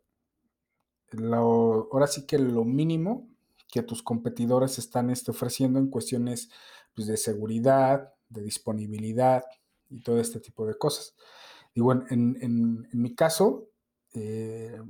lo, 1.13 1.89
ahora 1.93 2.07
sí 2.07 2.27
que 2.27 2.39
lo 2.39 2.65
mínimo 2.65 3.29
que 3.71 3.83
tus 3.83 4.03
competidores 4.03 4.79
están 4.79 5.11
este, 5.11 5.31
ofreciendo 5.31 5.79
en 5.79 5.89
cuestiones 5.89 6.51
pues, 6.95 7.07
de 7.07 7.17
seguridad, 7.17 8.13
de 8.29 8.43
disponibilidad 8.43 9.45
y 9.89 10.03
todo 10.03 10.19
este 10.21 10.41
tipo 10.41 10.67
de 10.67 10.77
cosas. 10.77 11.15
Y 11.75 11.81
bueno, 11.81 12.05
en, 12.11 12.39
en, 12.41 12.89
mi 12.93 13.15
caso, 13.15 13.69
eh, 14.15 14.81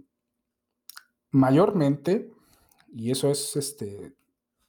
mayormente, 1.30 2.30
y 2.92 3.10
eso 3.10 3.30
es 3.30 3.56
este, 3.56 4.14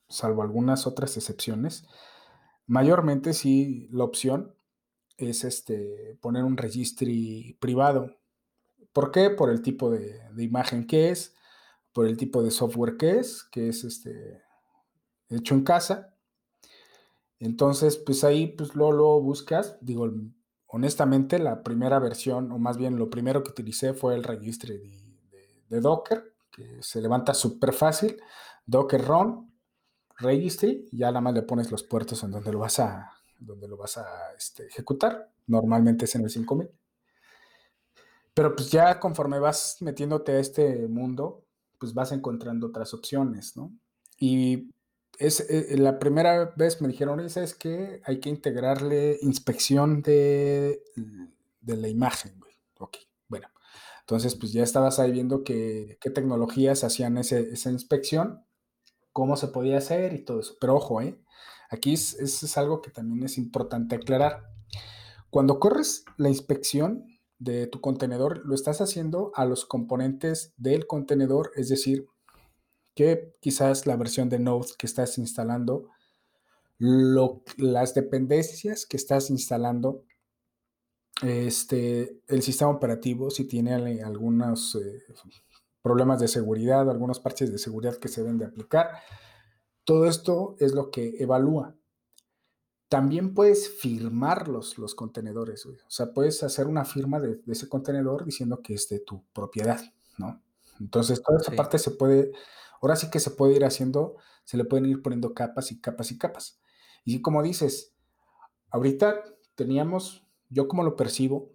salvo 0.08 0.42
algunas 0.42 0.88
otras 0.88 1.16
excepciones, 1.18 1.86
mayormente 2.68 3.34
sí 3.34 3.88
la 3.92 4.04
opción 4.04 4.56
es 5.18 5.44
este, 5.44 6.18
poner 6.22 6.44
un 6.44 6.58
registry 6.58 7.58
privado. 7.60 8.16
¿Por 8.94 9.12
qué? 9.12 9.30
Por 9.30 9.50
el 9.50 9.62
tipo 9.62 9.92
de, 9.92 10.22
imagen 10.38 10.88
que 10.88 11.10
es, 11.10 11.36
por 11.94 12.08
el 12.08 12.18
tipo 12.18 12.42
de 12.42 12.52
software 12.52 12.98
que 12.98 13.20
es, 13.20 13.44
que 13.44 13.70
es 13.70 13.84
este, 13.84 14.42
hecho 15.30 15.56
en 15.56 15.64
casa. 15.64 16.16
Entonces, 17.40 17.98
pues 17.98 18.24
ahí 18.24 18.48
pues 18.48 18.76
lo 18.76 19.22
buscas. 19.22 19.78
Digo, 19.82 20.10
honestamente, 20.68 21.40
la 21.40 21.64
primera 21.64 22.00
versión, 22.00 22.52
o 22.52 22.60
más 22.60 22.78
bien 22.78 22.98
lo 22.98 23.10
primero 23.10 23.44
que 23.44 23.52
utilicé 23.52 23.94
fue 23.94 24.16
el 24.16 24.24
registry 24.24 24.78
de, 25.70 25.82
Docker, 25.82 26.34
se 26.82 27.02
levanta 27.02 27.34
súper 27.34 27.74
fácil. 27.74 28.22
Docker 28.66 29.04
Run, 29.04 29.52
registry, 30.18 30.88
ya 30.92 31.08
nada 31.08 31.22
más 31.22 31.34
le 31.34 31.42
pones 31.42 31.72
los 31.72 31.84
puertos 31.84 32.24
en 32.24 32.32
donde 32.32 32.52
lo 32.52 32.60
vas 32.60 32.80
a, 32.80 33.12
donde 33.40 33.68
lo 33.68 33.78
vas 33.78 33.98
a 33.98 34.34
este, 34.38 34.68
ejecutar. 34.68 35.32
Normalmente 35.48 36.06
es 36.06 36.16
en 36.16 36.24
el 36.24 36.30
5000. 36.30 36.70
Pero 38.34 38.56
pues 38.56 38.70
ya 38.72 39.00
conforme 39.00 39.40
vas 39.40 39.78
metiéndote 39.82 40.34
a 40.34 40.40
este 40.40 40.88
mundo, 40.88 41.46
pues 41.78 41.94
vas 41.94 42.12
encontrando 42.12 42.68
otras 42.68 42.94
opciones, 42.94 43.58
¿no? 43.58 43.72
Y 44.18 44.70
es, 45.18 45.42
eh, 45.50 45.76
la 45.78 46.00
primera 46.00 46.54
vez 46.56 46.82
me 46.82 46.88
dijeron, 46.88 47.30
¿sabes 47.30 47.54
que 47.54 48.02
Hay 48.06 48.20
que 48.20 48.30
integrarle 48.30 49.18
inspección 49.22 50.02
de, 50.02 50.84
de 51.62 51.78
la 51.78 51.88
imagen, 51.88 52.40
güey. 52.40 52.54
Ok. 52.80 52.98
Entonces, 54.10 54.34
pues 54.34 54.52
ya 54.52 54.64
estabas 54.64 54.98
ahí 54.98 55.12
viendo 55.12 55.44
qué 55.44 56.00
tecnologías 56.16 56.84
hacían 56.84 57.20
esa 57.20 57.70
inspección, 57.70 58.44
cómo 59.14 59.38
se 59.38 59.50
podía 59.50 59.78
hacer 59.78 60.14
y 60.14 60.26
todo 60.26 60.40
eso. 60.40 60.58
Pero 60.60 60.78
ojo, 60.78 61.00
¿eh? 61.00 61.22
Aquí 61.70 61.94
es, 61.94 62.16
es 62.16 62.58
algo 62.58 62.82
que 62.82 62.90
también 62.90 63.24
es 63.24 63.38
importante 63.38 63.94
aclarar. 63.94 64.50
Cuando 65.30 65.60
corres 65.60 66.06
la 66.18 66.28
inspección 66.28 67.06
de 67.38 67.68
tu 67.68 67.82
contenedor, 67.82 68.42
lo 68.48 68.56
estás 68.56 68.82
haciendo 68.82 69.32
a 69.36 69.46
los 69.46 69.68
componentes 69.68 70.56
del 70.58 70.88
contenedor, 70.88 71.52
es 71.56 71.70
decir, 71.70 72.08
que 72.96 73.36
quizás 73.42 73.86
la 73.86 73.96
versión 73.96 74.28
de 74.28 74.40
Node 74.40 74.70
que 74.80 74.88
estás 74.88 75.20
instalando, 75.20 75.88
las 76.80 77.94
dependencias 77.94 78.88
que 78.88 78.98
estás 78.98 79.30
instalando, 79.30 80.04
este, 81.22 82.22
el 82.28 82.42
sistema 82.42 82.72
operativo, 82.72 83.30
si 83.30 83.46
tiene 83.46 84.02
algunos 84.04 84.76
eh, 84.76 85.04
problemas 85.82 86.20
de 86.20 86.28
seguridad, 86.28 86.90
algunos 86.90 87.20
parches 87.20 87.52
de 87.52 87.58
seguridad 87.58 87.98
que 87.98 88.08
se 88.08 88.22
deben 88.22 88.38
de 88.38 88.46
aplicar, 88.46 88.92
todo 89.84 90.06
esto 90.06 90.56
es 90.60 90.74
lo 90.74 90.92
que 90.92 91.16
evalúa. 91.20 91.76
También 92.90 93.34
puedes 93.34 93.70
firmar 93.70 94.48
los, 94.48 94.76
contenedores, 94.96 95.66
O 95.66 95.76
sea, 95.88 96.12
puedes 96.14 96.42
hacer 96.44 96.68
una 96.68 96.86
firma 96.86 97.20
de, 97.20 97.42
ese 97.48 97.70
contenedor 97.70 98.26
diciendo 98.26 98.62
que 98.62 98.74
es 98.74 98.90
de 98.90 99.00
tu 99.00 99.24
propiedad, 99.34 99.80
¿no? 100.18 100.42
Entonces, 100.80 101.22
toda 101.22 101.40
esa 101.40 101.52
parte 101.52 101.78
se 101.78 101.92
puede, 101.92 102.32
ahora 102.82 102.96
sí 102.96 103.10
que 103.10 103.20
se 103.20 103.32
puede 103.32 103.56
ir 103.56 103.66
haciendo, 103.66 104.16
se 104.44 104.58
le 104.58 104.66
pueden 104.66 104.86
ir 104.86 105.02
poniendo 105.02 105.34
capas 105.34 105.72
y 105.72 105.80
capas 105.80 106.12
y 106.12 106.18
capas. 106.18 106.60
Y 107.04 107.22
como 107.22 107.44
dices, 107.44 107.94
ahorita 108.72 109.24
teníamos, 109.56 110.26
yo 110.50 110.68
como 110.68 110.84
lo 110.84 110.96
percibo, 110.96 111.52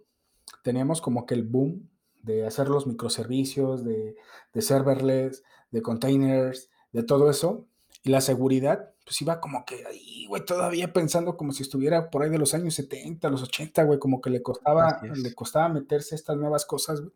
teníamos 0.63 1.01
como 1.01 1.25
que 1.25 1.35
el 1.35 1.43
boom 1.43 1.89
de 2.21 2.45
hacer 2.45 2.69
los 2.69 2.87
microservicios, 2.87 3.83
de, 3.83 4.15
de 4.53 4.61
serverless, 4.61 5.43
de 5.71 5.81
containers, 5.81 6.69
de 6.91 7.03
todo 7.03 7.29
eso, 7.29 7.67
y 8.03 8.09
la 8.09 8.21
seguridad, 8.21 8.93
pues 9.03 9.21
iba 9.21 9.39
como 9.39 9.65
que 9.65 9.85
ahí, 9.85 10.25
güey, 10.27 10.45
todavía 10.45 10.93
pensando 10.93 11.37
como 11.37 11.51
si 11.51 11.63
estuviera 11.63 12.09
por 12.09 12.23
ahí 12.23 12.29
de 12.29 12.37
los 12.37 12.53
años 12.53 12.75
70, 12.75 13.29
los 13.29 13.43
80, 13.43 13.83
güey, 13.83 13.99
como 13.99 14.21
que 14.21 14.29
le 14.29 14.41
costaba, 14.41 15.01
le 15.01 15.33
costaba 15.33 15.69
meterse 15.69 16.15
estas 16.15 16.37
nuevas 16.37 16.65
cosas, 16.65 17.01
güey. 17.01 17.13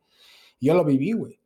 Yo 0.59 0.73
lo 0.73 0.83
viví, 0.83 1.13
güey. 1.13 1.39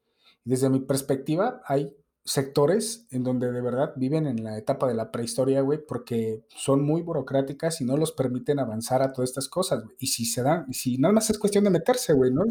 Desde 0.43 0.69
mi 0.69 0.79
perspectiva, 0.79 1.61
hay 1.65 1.95
sectores 2.25 3.05
en 3.11 3.23
donde 3.23 3.51
de 3.51 3.61
verdad 3.61 3.93
viven 3.95 4.27
en 4.27 4.43
la 4.43 4.57
etapa 4.57 4.87
de 4.87 4.93
la 4.93 5.11
prehistoria, 5.11 5.61
güey, 5.61 5.79
porque 5.85 6.43
son 6.55 6.83
muy 6.83 7.01
burocráticas 7.01 7.81
y 7.81 7.85
no 7.85 7.97
los 7.97 8.13
permiten 8.13 8.59
avanzar 8.59 9.01
a 9.01 9.11
todas 9.11 9.29
estas 9.29 9.49
cosas. 9.49 9.83
Y 9.99 10.07
si 10.07 10.25
se 10.25 10.41
dan, 10.41 10.71
si 10.73 10.97
nada 10.97 11.13
más 11.13 11.29
es 11.29 11.37
cuestión 11.37 11.63
de 11.63 11.69
meterse, 11.69 12.13
güey, 12.13 12.31
¿no? 12.31 12.43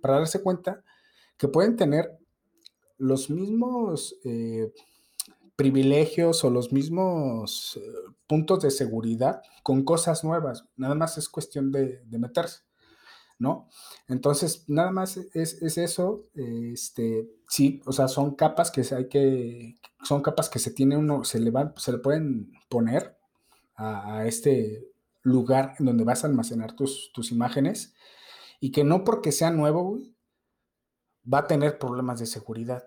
Para 0.00 0.18
darse 0.18 0.42
cuenta 0.42 0.82
que 1.36 1.48
pueden 1.48 1.76
tener 1.76 2.18
los 2.98 3.30
mismos 3.30 4.16
eh, 4.24 4.72
privilegios 5.56 6.44
o 6.44 6.50
los 6.50 6.72
mismos 6.72 7.80
eh, 7.80 7.80
puntos 8.26 8.60
de 8.60 8.70
seguridad 8.70 9.42
con 9.62 9.84
cosas 9.84 10.24
nuevas. 10.24 10.64
Nada 10.76 10.94
más 10.94 11.18
es 11.18 11.28
cuestión 11.28 11.70
de, 11.72 12.02
meterse, 12.10 12.62
¿no? 13.38 13.68
Entonces, 14.08 14.64
nada 14.68 14.90
más 14.90 15.16
es, 15.16 15.62
eso. 15.78 16.26
Este, 16.34 17.28
sí, 17.48 17.82
o 17.86 17.92
sea, 17.92 18.08
son 18.08 18.34
capas 18.34 18.70
que 18.70 18.82
hay 18.94 19.08
que, 19.08 19.76
son 20.02 20.22
capas 20.22 20.48
que 20.48 20.58
se 20.58 20.70
tiene 20.70 20.96
uno, 20.96 21.24
se 21.24 21.40
le, 21.40 21.50
van, 21.50 21.72
se 21.76 21.92
le 21.92 21.98
pueden 21.98 22.52
poner 22.68 23.16
a, 23.76 24.26
este 24.26 24.90
lugar 25.22 25.74
en 25.78 25.86
donde 25.86 26.04
vas 26.04 26.24
a 26.24 26.26
almacenar 26.26 26.72
tus, 26.72 27.10
tus 27.12 27.32
imágenes 27.32 27.94
y 28.60 28.70
que 28.70 28.84
no 28.84 29.04
porque 29.04 29.32
sea 29.32 29.50
nuevo, 29.50 29.98
va 31.32 31.38
a 31.38 31.46
tener 31.46 31.78
problemas 31.78 32.20
de 32.20 32.26
seguridad. 32.26 32.86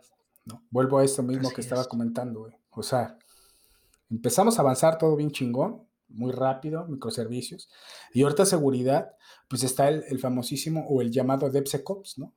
Vuelvo 0.70 1.00
a 1.00 1.04
esto 1.04 1.24
mismo 1.24 1.50
que 1.52 1.62
estaba 1.62 1.86
comentando, 1.86 2.50
O 2.70 2.84
sea, 2.84 3.18
empezamos 4.10 4.58
a 4.58 4.62
avanzar 4.62 4.98
todo 4.98 5.16
bien 5.16 5.32
chingón, 5.32 5.87
muy 6.10 6.32
rápido, 6.32 6.86
microservicios. 6.88 7.70
Y 8.14 8.24
ahorita 8.24 8.46
seguridad, 8.46 9.16
pues 9.48 9.64
está 9.64 9.90
el, 9.90 10.20
famosísimo 10.20 10.86
o 10.88 11.02
el 11.02 11.12
llamado 11.12 11.50
DevSecOps, 11.50 12.18
¿no? 12.18 12.34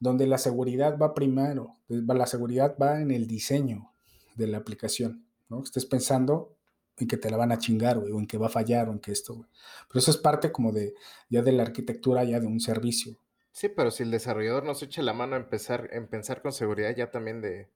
Donde 0.00 0.26
la 0.26 0.38
seguridad 0.38 0.98
va 0.98 1.14
primero, 1.14 1.78
la 1.88 2.26
seguridad 2.26 2.76
va 2.80 3.00
en 3.00 3.10
el 3.10 3.26
diseño 3.26 3.92
de 4.34 4.46
la 4.46 4.58
aplicación, 4.58 5.26
¿no? 5.48 5.62
Estés 5.62 5.86
pensando 5.86 6.56
en 6.96 7.08
que 7.08 7.16
te 7.16 7.30
la 7.30 7.36
van 7.36 7.52
a 7.52 7.58
chingar, 7.58 7.98
o 7.98 8.06
en 8.06 8.26
que 8.26 8.38
va 8.38 8.46
a 8.46 8.50
fallar, 8.50 8.88
o 8.88 8.92
en 8.92 9.00
que 9.00 9.12
esto, 9.12 9.34
güey. 9.34 9.48
Pero 9.88 9.98
eso 9.98 10.10
es 10.10 10.16
parte 10.16 10.52
como 10.52 10.72
de, 10.72 10.94
ya 11.28 11.42
de 11.42 11.52
la 11.52 11.64
arquitectura, 11.64 12.22
ya 12.24 12.38
de 12.38 12.46
un 12.46 12.60
servicio. 12.60 13.18
Sí, 13.50 13.68
pero 13.68 13.90
si 13.90 14.02
el 14.02 14.10
desarrollador 14.10 14.64
nos 14.64 14.82
echa 14.82 15.02
la 15.02 15.12
mano 15.12 15.34
a 15.34 15.38
empezar, 15.38 15.88
en 15.92 16.08
pensar 16.08 16.42
con 16.42 16.52
seguridad, 16.52 16.94
ya 16.94 17.10
también 17.10 17.40
de, 17.40 17.68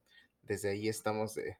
desde 0.43 0.69
ahí 0.69 0.87
estamos 0.87 1.35
de, 1.35 1.57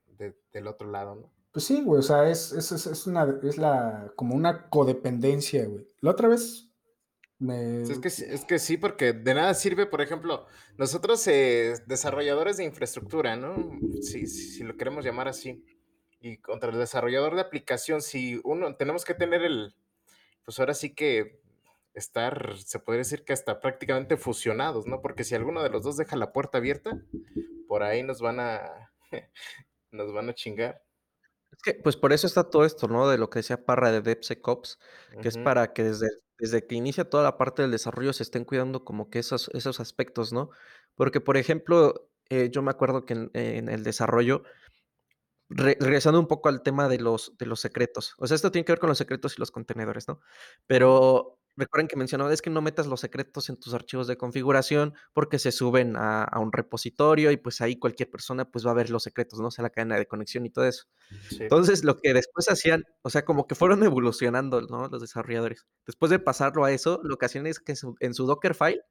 del 0.51 0.67
otro 0.67 0.89
lado, 0.89 1.15
¿no? 1.15 1.38
Pues 1.51 1.65
sí, 1.65 1.81
güey, 1.81 1.99
o 1.99 2.03
sea, 2.03 2.29
es, 2.29 2.51
es, 2.51 2.71
es, 2.71 3.07
una, 3.07 3.39
es 3.43 3.57
la, 3.57 4.11
como 4.15 4.35
una 4.35 4.69
codependencia, 4.69 5.65
güey. 5.65 5.87
La 6.01 6.11
otra 6.11 6.27
vez 6.27 6.69
me... 7.39 7.81
Es 7.81 7.99
que, 7.99 8.07
es 8.07 8.45
que 8.45 8.59
sí, 8.59 8.77
porque 8.77 9.13
de 9.13 9.33
nada 9.33 9.53
sirve, 9.55 9.87
por 9.87 10.01
ejemplo, 10.01 10.45
nosotros 10.77 11.25
eh, 11.27 11.73
desarrolladores 11.87 12.57
de 12.57 12.65
infraestructura, 12.65 13.35
¿no? 13.35 13.79
Si, 14.01 14.27
si, 14.27 14.63
lo 14.63 14.77
queremos 14.77 15.03
llamar 15.03 15.27
así. 15.27 15.65
Y 16.21 16.37
contra 16.37 16.69
el 16.69 16.77
desarrollador 16.77 17.33
de 17.33 17.41
aplicación, 17.41 18.01
si 18.01 18.39
uno, 18.43 18.75
tenemos 18.75 19.03
que 19.03 19.15
tener 19.15 19.41
el, 19.41 19.73
pues 20.43 20.59
ahora 20.59 20.73
sí 20.73 20.93
que 20.93 21.39
estar, 21.93 22.57
se 22.57 22.79
podría 22.79 22.99
decir 22.99 23.23
que 23.23 23.33
hasta 23.33 23.59
prácticamente 23.59 24.17
fusionados, 24.17 24.85
¿no? 24.85 25.01
Porque 25.01 25.23
si 25.23 25.33
alguno 25.33 25.63
de 25.63 25.69
los 25.69 25.83
dos 25.83 25.97
deja 25.97 26.15
la 26.15 26.31
puerta 26.33 26.57
abierta, 26.57 27.01
por 27.67 27.83
ahí 27.83 28.03
nos 28.03 28.21
van 28.21 28.39
a, 28.39 28.91
nos 29.91 30.13
van 30.13 30.29
a 30.29 30.33
chingar. 30.33 30.83
Es 31.51 31.61
que, 31.63 31.73
pues 31.73 31.97
por 31.97 32.13
eso 32.13 32.27
está 32.27 32.49
todo 32.49 32.65
esto, 32.65 32.87
¿no? 32.87 33.09
De 33.09 33.17
lo 33.17 33.29
que 33.29 33.39
decía 33.39 33.65
Parra 33.65 33.91
de 33.91 34.01
DevSecOps, 34.01 34.79
que 35.21 35.27
es 35.27 35.37
para 35.37 35.73
que 35.73 35.83
desde, 35.83 36.07
desde 36.37 36.65
que 36.65 36.75
inicia 36.75 37.09
toda 37.09 37.23
la 37.23 37.37
parte 37.37 37.61
del 37.61 37.71
desarrollo 37.71 38.13
se 38.13 38.23
estén 38.23 38.45
cuidando 38.45 38.85
como 38.85 39.09
que 39.09 39.19
esos, 39.19 39.49
esos 39.53 39.79
aspectos, 39.79 40.31
¿no? 40.31 40.51
Porque, 40.95 41.21
por 41.21 41.37
ejemplo, 41.37 42.09
eh, 42.29 42.49
yo 42.51 42.61
me 42.61 42.71
acuerdo 42.71 43.05
que 43.05 43.13
en, 43.33 43.69
el 43.69 43.83
desarrollo, 43.83 44.43
regresando 45.49 46.19
un 46.19 46.27
poco 46.27 46.49
al 46.49 46.61
tema 46.61 46.87
de 46.87 46.99
los, 46.99 47.35
de 47.37 47.47
los 47.47 47.59
secretos, 47.59 48.13
o 48.19 48.27
sea, 48.27 48.35
esto 48.35 48.51
tiene 48.51 48.65
que 48.65 48.71
ver 48.71 48.79
con 48.79 48.89
los 48.89 48.99
secretos 48.99 49.35
y 49.35 49.39
los 49.39 49.51
contenedores, 49.51 50.07
¿no? 50.07 50.21
Pero 50.67 51.38
Recuerden 51.59 51.89
que 51.89 51.97
mencionaba, 51.97 52.33
es 52.33 52.41
que 52.41 52.49
no 52.49 52.61
metas 52.61 52.87
los 52.87 53.01
secretos 53.01 53.49
en 53.49 53.57
tus 53.57 53.73
archivos 53.73 54.07
de 54.07 54.15
configuración 54.15 54.93
porque 55.11 55.39
se 55.39 55.51
suben 55.51 55.95
a, 55.97 56.25
un 56.39 56.53
repositorio 56.53 57.31
y 57.31 57.37
pues 57.37 57.59
ahí 57.59 57.77
cualquier 57.77 58.09
persona 58.09 58.49
pues 58.49 58.65
va 58.65 58.71
a 58.71 58.75
ver 58.75 58.89
los 58.89 59.03
secretos, 59.03 59.41
¿no? 59.41 59.47
O 59.47 59.51
sea, 59.51 59.63
la 59.63 59.69
cadena 59.69 59.97
de 59.97 60.07
conexión 60.07 60.45
y 60.45 60.51
todo 60.51 60.63
eso. 60.63 60.85
Entonces, 61.37 61.83
lo 61.83 61.97
que 61.97 62.13
después 62.13 62.49
hacían, 62.49 62.85
o 63.01 63.09
sea, 63.09 63.25
como 63.25 63.45
que 63.45 63.55
fueron 63.55 63.83
evolucionando, 63.83 64.61
¿no? 64.61 64.87
Los 64.87 65.01
desarrolladores. 65.01 65.65
Después 65.85 66.09
de 66.09 66.19
pasarlo 66.19 66.63
a 66.63 66.71
eso, 66.71 67.01
lo 67.03 67.17
que 67.17 67.25
hacían 67.25 67.45
es 67.45 67.59
que 67.59 67.73
en 67.99 68.13
su 68.13 68.25
Dockerfile, 68.25 68.81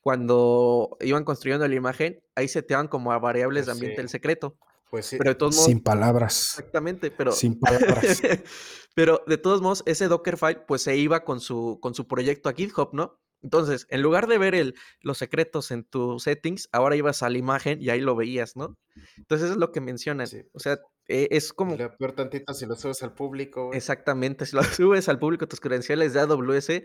cuando 0.00 0.96
iban 1.00 1.22
construyendo 1.22 1.68
la 1.68 1.74
imagen, 1.76 2.20
ahí 2.34 2.48
seteaban 2.48 2.88
como 2.88 3.12
a 3.12 3.20
variables 3.20 3.66
de 3.66 3.72
ambiente 3.72 4.00
el 4.00 4.08
secreto. 4.08 4.58
Pues 4.92 5.06
sí. 5.06 5.16
Pero 5.16 5.30
de 5.30 5.34
todos 5.36 5.54
modos, 5.54 5.66
Sin 5.68 5.80
palabras. 5.80 6.38
exactamente, 6.50 7.10
pero, 7.10 7.32
Sin 7.32 7.58
palabras. 7.58 8.04
pero 8.94 9.24
de 9.26 9.38
todos 9.38 9.62
modos, 9.62 9.82
ese 9.86 10.06
Dockerfile 10.06 10.64
pues 10.68 10.82
se 10.82 10.94
iba 10.98 11.24
con 11.24 11.40
su, 11.40 11.78
con 11.80 11.94
su 11.94 12.06
proyecto 12.06 12.50
a 12.50 12.52
GitHub, 12.52 12.90
¿no? 12.92 13.18
Entonces, 13.40 13.86
en 13.88 14.02
lugar 14.02 14.26
de 14.26 14.36
ver 14.36 14.54
el, 14.54 14.74
los 15.00 15.16
secretos 15.16 15.70
en 15.70 15.84
tus 15.84 16.24
settings, 16.24 16.68
ahora 16.72 16.94
ibas 16.94 17.22
a 17.22 17.30
la 17.30 17.38
imagen 17.38 17.80
y 17.80 17.88
ahí 17.88 18.02
lo 18.02 18.14
veías, 18.14 18.54
¿no? 18.54 18.76
Entonces, 19.16 19.46
eso 19.46 19.54
es 19.54 19.58
lo 19.58 19.72
que 19.72 19.80
mencionan. 19.80 20.26
Sí, 20.26 20.42
O 20.52 20.60
sea, 20.60 20.78
e- 21.08 21.28
es 21.30 21.54
como 21.54 21.74
lo 21.74 21.96
peor 21.96 22.12
tantito 22.12 22.52
si 22.52 22.66
lo 22.66 22.76
subes 22.76 23.02
al 23.02 23.14
público, 23.14 23.68
güey. 23.68 23.78
exactamente, 23.78 24.44
si 24.44 24.54
lo 24.54 24.62
subes 24.92 25.08
al 25.08 25.18
público 25.18 25.48
tus 25.48 25.58
credenciales 25.60 26.12
de 26.12 26.20
AWS, 26.20 26.82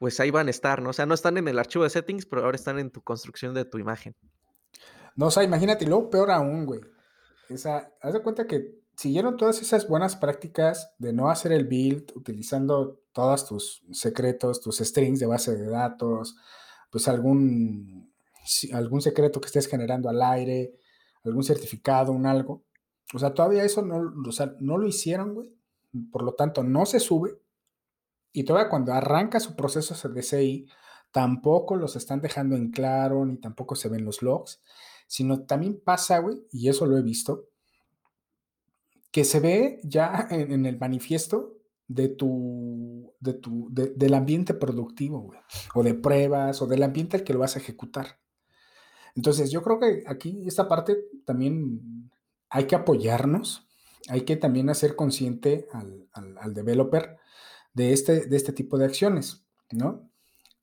pues 0.00 0.18
ahí 0.18 0.32
van 0.32 0.48
a 0.48 0.50
estar, 0.50 0.82
¿no? 0.82 0.90
O 0.90 0.92
sea, 0.92 1.06
no 1.06 1.14
están 1.14 1.38
en 1.38 1.46
el 1.46 1.60
archivo 1.60 1.84
de 1.84 1.90
settings, 1.90 2.26
pero 2.26 2.42
ahora 2.44 2.56
están 2.56 2.80
en 2.80 2.90
tu 2.90 3.02
construcción 3.02 3.54
de 3.54 3.64
tu 3.64 3.78
imagen. 3.78 4.16
No, 5.14 5.26
o 5.28 5.30
sea, 5.30 5.44
imagínate, 5.44 5.84
y 5.84 5.88
luego 5.88 6.10
peor 6.10 6.32
aún, 6.32 6.66
güey. 6.66 6.80
O 7.50 7.56
sea, 7.56 7.92
haz 8.00 8.12
de 8.12 8.22
cuenta 8.22 8.46
que 8.46 8.74
siguieron 8.96 9.36
todas 9.36 9.60
esas 9.60 9.88
buenas 9.88 10.16
prácticas 10.16 10.94
de 10.98 11.12
no 11.12 11.30
hacer 11.30 11.52
el 11.52 11.66
build 11.66 12.12
utilizando 12.14 13.02
todos 13.12 13.46
tus 13.46 13.82
secretos, 13.92 14.60
tus 14.60 14.78
strings 14.78 15.20
de 15.20 15.26
base 15.26 15.54
de 15.54 15.68
datos, 15.68 16.36
pues 16.90 17.08
algún, 17.08 18.12
algún 18.72 19.02
secreto 19.02 19.40
que 19.40 19.46
estés 19.46 19.68
generando 19.68 20.08
al 20.08 20.22
aire, 20.22 20.74
algún 21.24 21.44
certificado, 21.44 22.12
un 22.12 22.26
algo. 22.26 22.64
O 23.14 23.18
sea, 23.18 23.34
todavía 23.34 23.64
eso 23.64 23.82
no, 23.82 24.12
o 24.26 24.32
sea, 24.32 24.54
no 24.60 24.78
lo 24.78 24.86
hicieron, 24.86 25.34
güey. 25.34 25.54
Por 26.10 26.22
lo 26.22 26.34
tanto, 26.34 26.62
no 26.62 26.86
se 26.86 27.00
sube. 27.00 27.38
Y 28.32 28.44
todavía 28.44 28.68
cuando 28.68 28.92
arranca 28.92 29.40
su 29.40 29.56
proceso 29.56 30.08
de 30.08 30.22
CI, 30.22 30.68
tampoco 31.10 31.76
los 31.76 31.96
están 31.96 32.20
dejando 32.20 32.56
en 32.56 32.70
claro, 32.70 33.24
ni 33.24 33.38
tampoco 33.38 33.74
se 33.76 33.88
ven 33.88 34.04
los 34.04 34.22
logs, 34.22 34.62
sino 35.06 35.44
también 35.46 35.80
pasa, 35.84 36.18
güey, 36.18 36.46
y 36.52 36.68
eso 36.68 36.86
lo 36.86 36.96
he 36.98 37.02
visto, 37.02 37.46
que 39.10 39.24
se 39.24 39.40
ve 39.40 39.80
ya 39.84 40.26
en, 40.30 40.66
el 40.66 40.78
manifiesto 40.78 41.54
de 41.88 42.08
tu, 42.08 43.14
de 43.20 43.34
tu, 43.34 43.68
de- 43.70 43.90
del 43.94 44.14
ambiente 44.14 44.54
productivo, 44.54 45.20
güey, 45.20 45.38
o 45.74 45.82
de 45.82 45.94
pruebas, 45.94 46.60
o 46.60 46.66
del 46.66 46.82
ambiente 46.82 47.16
al 47.16 47.24
que 47.24 47.32
lo 47.32 47.38
vas 47.40 47.56
a 47.56 47.60
ejecutar. 47.60 48.18
Entonces, 49.14 49.50
yo 49.50 49.62
creo 49.62 49.78
que 49.80 50.02
aquí 50.06 50.42
esta 50.46 50.68
parte 50.68 50.98
también 51.24 52.10
hay 52.50 52.66
que 52.66 52.74
apoyarnos, 52.74 53.66
hay 54.08 54.22
que 54.22 54.36
también 54.36 54.68
hacer 54.68 54.94
consciente 54.96 55.66
al, 55.72 56.08
al- 56.12 56.36
al 56.38 56.54
developer 56.54 57.16
de 57.72 57.92
este, 57.92 58.26
de 58.26 58.36
este 58.36 58.52
tipo 58.52 58.78
de 58.78 58.84
acciones, 58.86 59.46
¿no? 59.70 60.10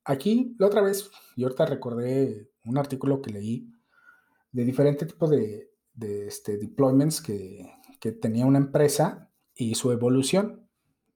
Aquí, 0.04 0.54
la 0.58 0.66
otra 0.66 0.82
vez, 0.82 1.10
y 1.36 1.44
ahorita 1.44 1.66
recordé 1.66 2.50
un 2.64 2.78
artículo 2.78 3.22
que 3.22 3.32
leí 3.32 3.73
de 4.54 4.64
diferente 4.64 5.06
tipo 5.06 5.28
de, 5.28 5.70
de, 5.94 6.28
este, 6.28 6.58
deployments 6.58 7.20
que, 7.20 7.70
que 8.00 8.12
tenía 8.12 8.46
una 8.46 8.58
empresa 8.60 9.30
y 9.54 9.74
su 9.74 9.92
evolución. 9.92 10.68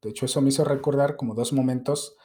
De 0.02 0.10
hecho, 0.10 0.26
eso 0.26 0.42
me 0.42 0.50
hizo 0.50 0.64
recordar 0.64 1.16
como 1.16 1.34
dos 1.34 1.52
momentos, 1.54 2.16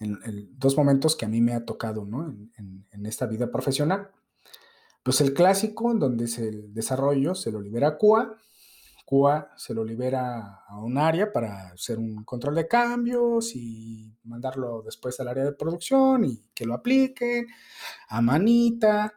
en, 0.00 0.18
en 0.24 0.58
dos 0.58 0.76
momentos 0.76 1.16
que 1.16 1.26
a 1.26 1.28
mí 1.28 1.40
me 1.42 1.54
ha 1.54 1.64
tocado, 1.66 2.06
¿no? 2.06 2.26
En, 2.28 2.50
en- 2.92 3.06
esta 3.06 3.26
vida 3.26 3.50
profesional. 3.50 4.10
Pues 5.02 5.20
el 5.20 5.34
clásico, 5.34 5.92
en 5.92 5.98
donde 5.98 6.24
es 6.24 6.38
el 6.38 6.72
desarrollo, 6.72 7.34
se 7.34 7.52
lo 7.52 7.60
libera 7.60 7.88
a 7.88 7.98
QA, 7.98 8.36
QA 9.06 9.50
se 9.56 9.74
lo 9.74 9.84
libera 9.84 10.62
a 10.66 10.78
un 10.82 10.96
área 10.96 11.30
para 11.32 11.68
hacer 11.72 11.98
un 11.98 12.24
control 12.24 12.54
de 12.54 12.66
cambios 12.68 13.54
y 13.54 14.16
mandarlo 14.24 14.82
después 14.82 15.20
al 15.20 15.28
área 15.28 15.44
de 15.44 15.52
producción 15.52 16.24
y 16.24 16.50
que 16.54 16.64
lo 16.64 16.72
apliquen 16.74 17.46
a 18.08 18.22
manita 18.22 19.12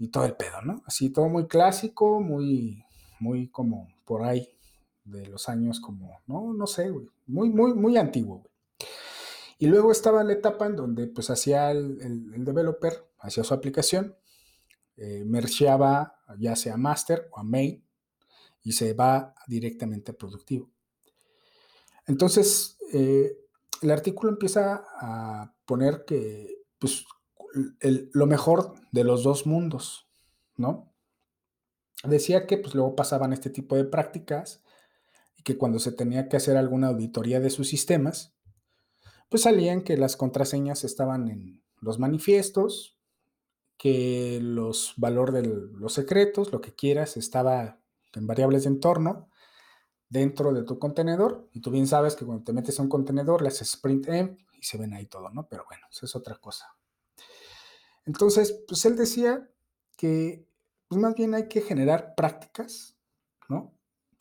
y 0.00 0.08
todo 0.08 0.24
el 0.24 0.34
pedo, 0.36 0.62
¿no? 0.64 0.82
Así 0.86 1.10
todo 1.10 1.28
muy 1.28 1.46
clásico, 1.46 2.20
muy, 2.20 2.84
muy 3.20 3.48
como 3.50 3.88
por 4.04 4.24
ahí 4.24 4.48
de 5.04 5.26
los 5.28 5.48
años 5.48 5.80
como, 5.80 6.20
no, 6.26 6.52
no 6.54 6.66
sé, 6.66 6.90
güey, 6.90 7.08
muy, 7.28 7.50
muy, 7.50 7.74
muy 7.74 7.96
antiguo, 7.98 8.38
güey. 8.38 8.50
Y 9.58 9.66
luego 9.66 9.92
estaba 9.92 10.24
la 10.24 10.32
etapa 10.32 10.66
en 10.66 10.76
donde 10.76 11.06
pues 11.06 11.30
hacía 11.30 11.70
el, 11.70 12.00
el- 12.00 12.34
el 12.34 12.44
developer, 12.44 13.06
hacía 13.20 13.44
su 13.44 13.54
aplicación, 13.54 14.16
eh, 14.96 15.24
mergeaba 15.26 16.18
ya 16.38 16.56
sea 16.56 16.76
master 16.78 17.28
o 17.32 17.38
a 17.40 17.44
main 17.44 17.84
y 18.62 18.72
se 18.72 18.94
va 18.94 19.34
directamente 19.48 20.12
a 20.12 20.16
productivo. 20.16 20.70
Entonces, 22.06 22.78
eh, 22.92 23.36
el 23.82 23.90
artículo 23.90 24.30
empieza 24.32 24.84
a 25.00 25.54
poner 25.64 26.04
que 26.04 26.62
pues, 26.78 27.04
lo 27.52 28.26
mejor 28.26 28.74
de 28.92 29.04
los 29.04 29.22
dos 29.22 29.46
mundos, 29.46 30.08
¿no? 30.56 30.92
Decía 32.04 32.46
que 32.46 32.56
pues 32.56 32.74
luego 32.74 32.96
pasaban 32.96 33.32
este 33.32 33.50
tipo 33.50 33.76
de 33.76 33.84
prácticas 33.84 34.62
y 35.36 35.42
que 35.42 35.58
cuando 35.58 35.78
se 35.78 35.92
tenía 35.92 36.28
que 36.28 36.36
hacer 36.36 36.56
alguna 36.56 36.88
auditoría 36.88 37.40
de 37.40 37.50
sus 37.50 37.68
sistemas, 37.68 38.34
pues 39.28 39.42
salían 39.42 39.82
que 39.82 39.96
las 39.96 40.16
contraseñas 40.16 40.84
estaban 40.84 41.28
en 41.28 41.62
los 41.80 41.98
manifiestos, 41.98 42.98
que 43.78 44.38
los 44.42 44.94
valor 44.96 45.32
de 45.32 45.42
los 45.42 45.92
secretos, 45.92 46.52
lo 46.52 46.60
que 46.60 46.74
quieras, 46.74 47.16
estaba 47.16 47.80
en 48.14 48.26
variables 48.26 48.64
de 48.64 48.70
entorno 48.70 49.30
dentro 50.08 50.52
de 50.52 50.64
tu 50.64 50.78
contenedor. 50.78 51.48
Y 51.52 51.60
tú 51.60 51.70
bien 51.70 51.86
sabes 51.86 52.16
que 52.16 52.26
cuando 52.26 52.44
te 52.44 52.52
metes 52.52 52.78
a 52.78 52.82
un 52.82 52.88
contenedor, 52.88 53.40
le 53.40 53.48
haces 53.48 53.68
sprint 53.68 54.08
env 54.08 54.36
y 54.52 54.62
se 54.62 54.76
ven 54.76 54.92
ahí 54.92 55.06
todo, 55.06 55.30
¿no? 55.30 55.48
Pero 55.48 55.64
bueno, 55.66 55.86
eso 55.90 56.04
es 56.04 56.14
otra 56.14 56.36
cosa. 56.36 56.66
Entonces, 58.06 58.62
pues 58.66 58.84
él 58.84 58.96
decía 58.96 59.50
que 59.96 60.46
pues 60.88 61.00
más 61.00 61.14
bien 61.14 61.34
hay 61.34 61.48
que 61.48 61.60
generar 61.60 62.14
prácticas, 62.16 62.96
¿no? 63.48 63.72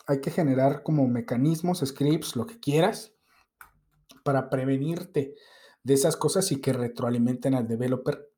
Hay 0.06 0.22
que 0.22 0.32
generar 0.32 0.84
como 0.84 1.08
mecanismos, 1.08 1.84
scripts, 1.86 2.36
lo 2.36 2.46
que 2.46 2.60
quieras, 2.60 3.13
para 4.24 4.50
prevenirte 4.50 5.36
de 5.84 5.94
esas 5.94 6.15
cosas 6.15 6.52
y 6.52 6.62
que 6.62 6.74
retroalimenten 6.74 7.56
al 7.56 7.68
developer 7.68 8.32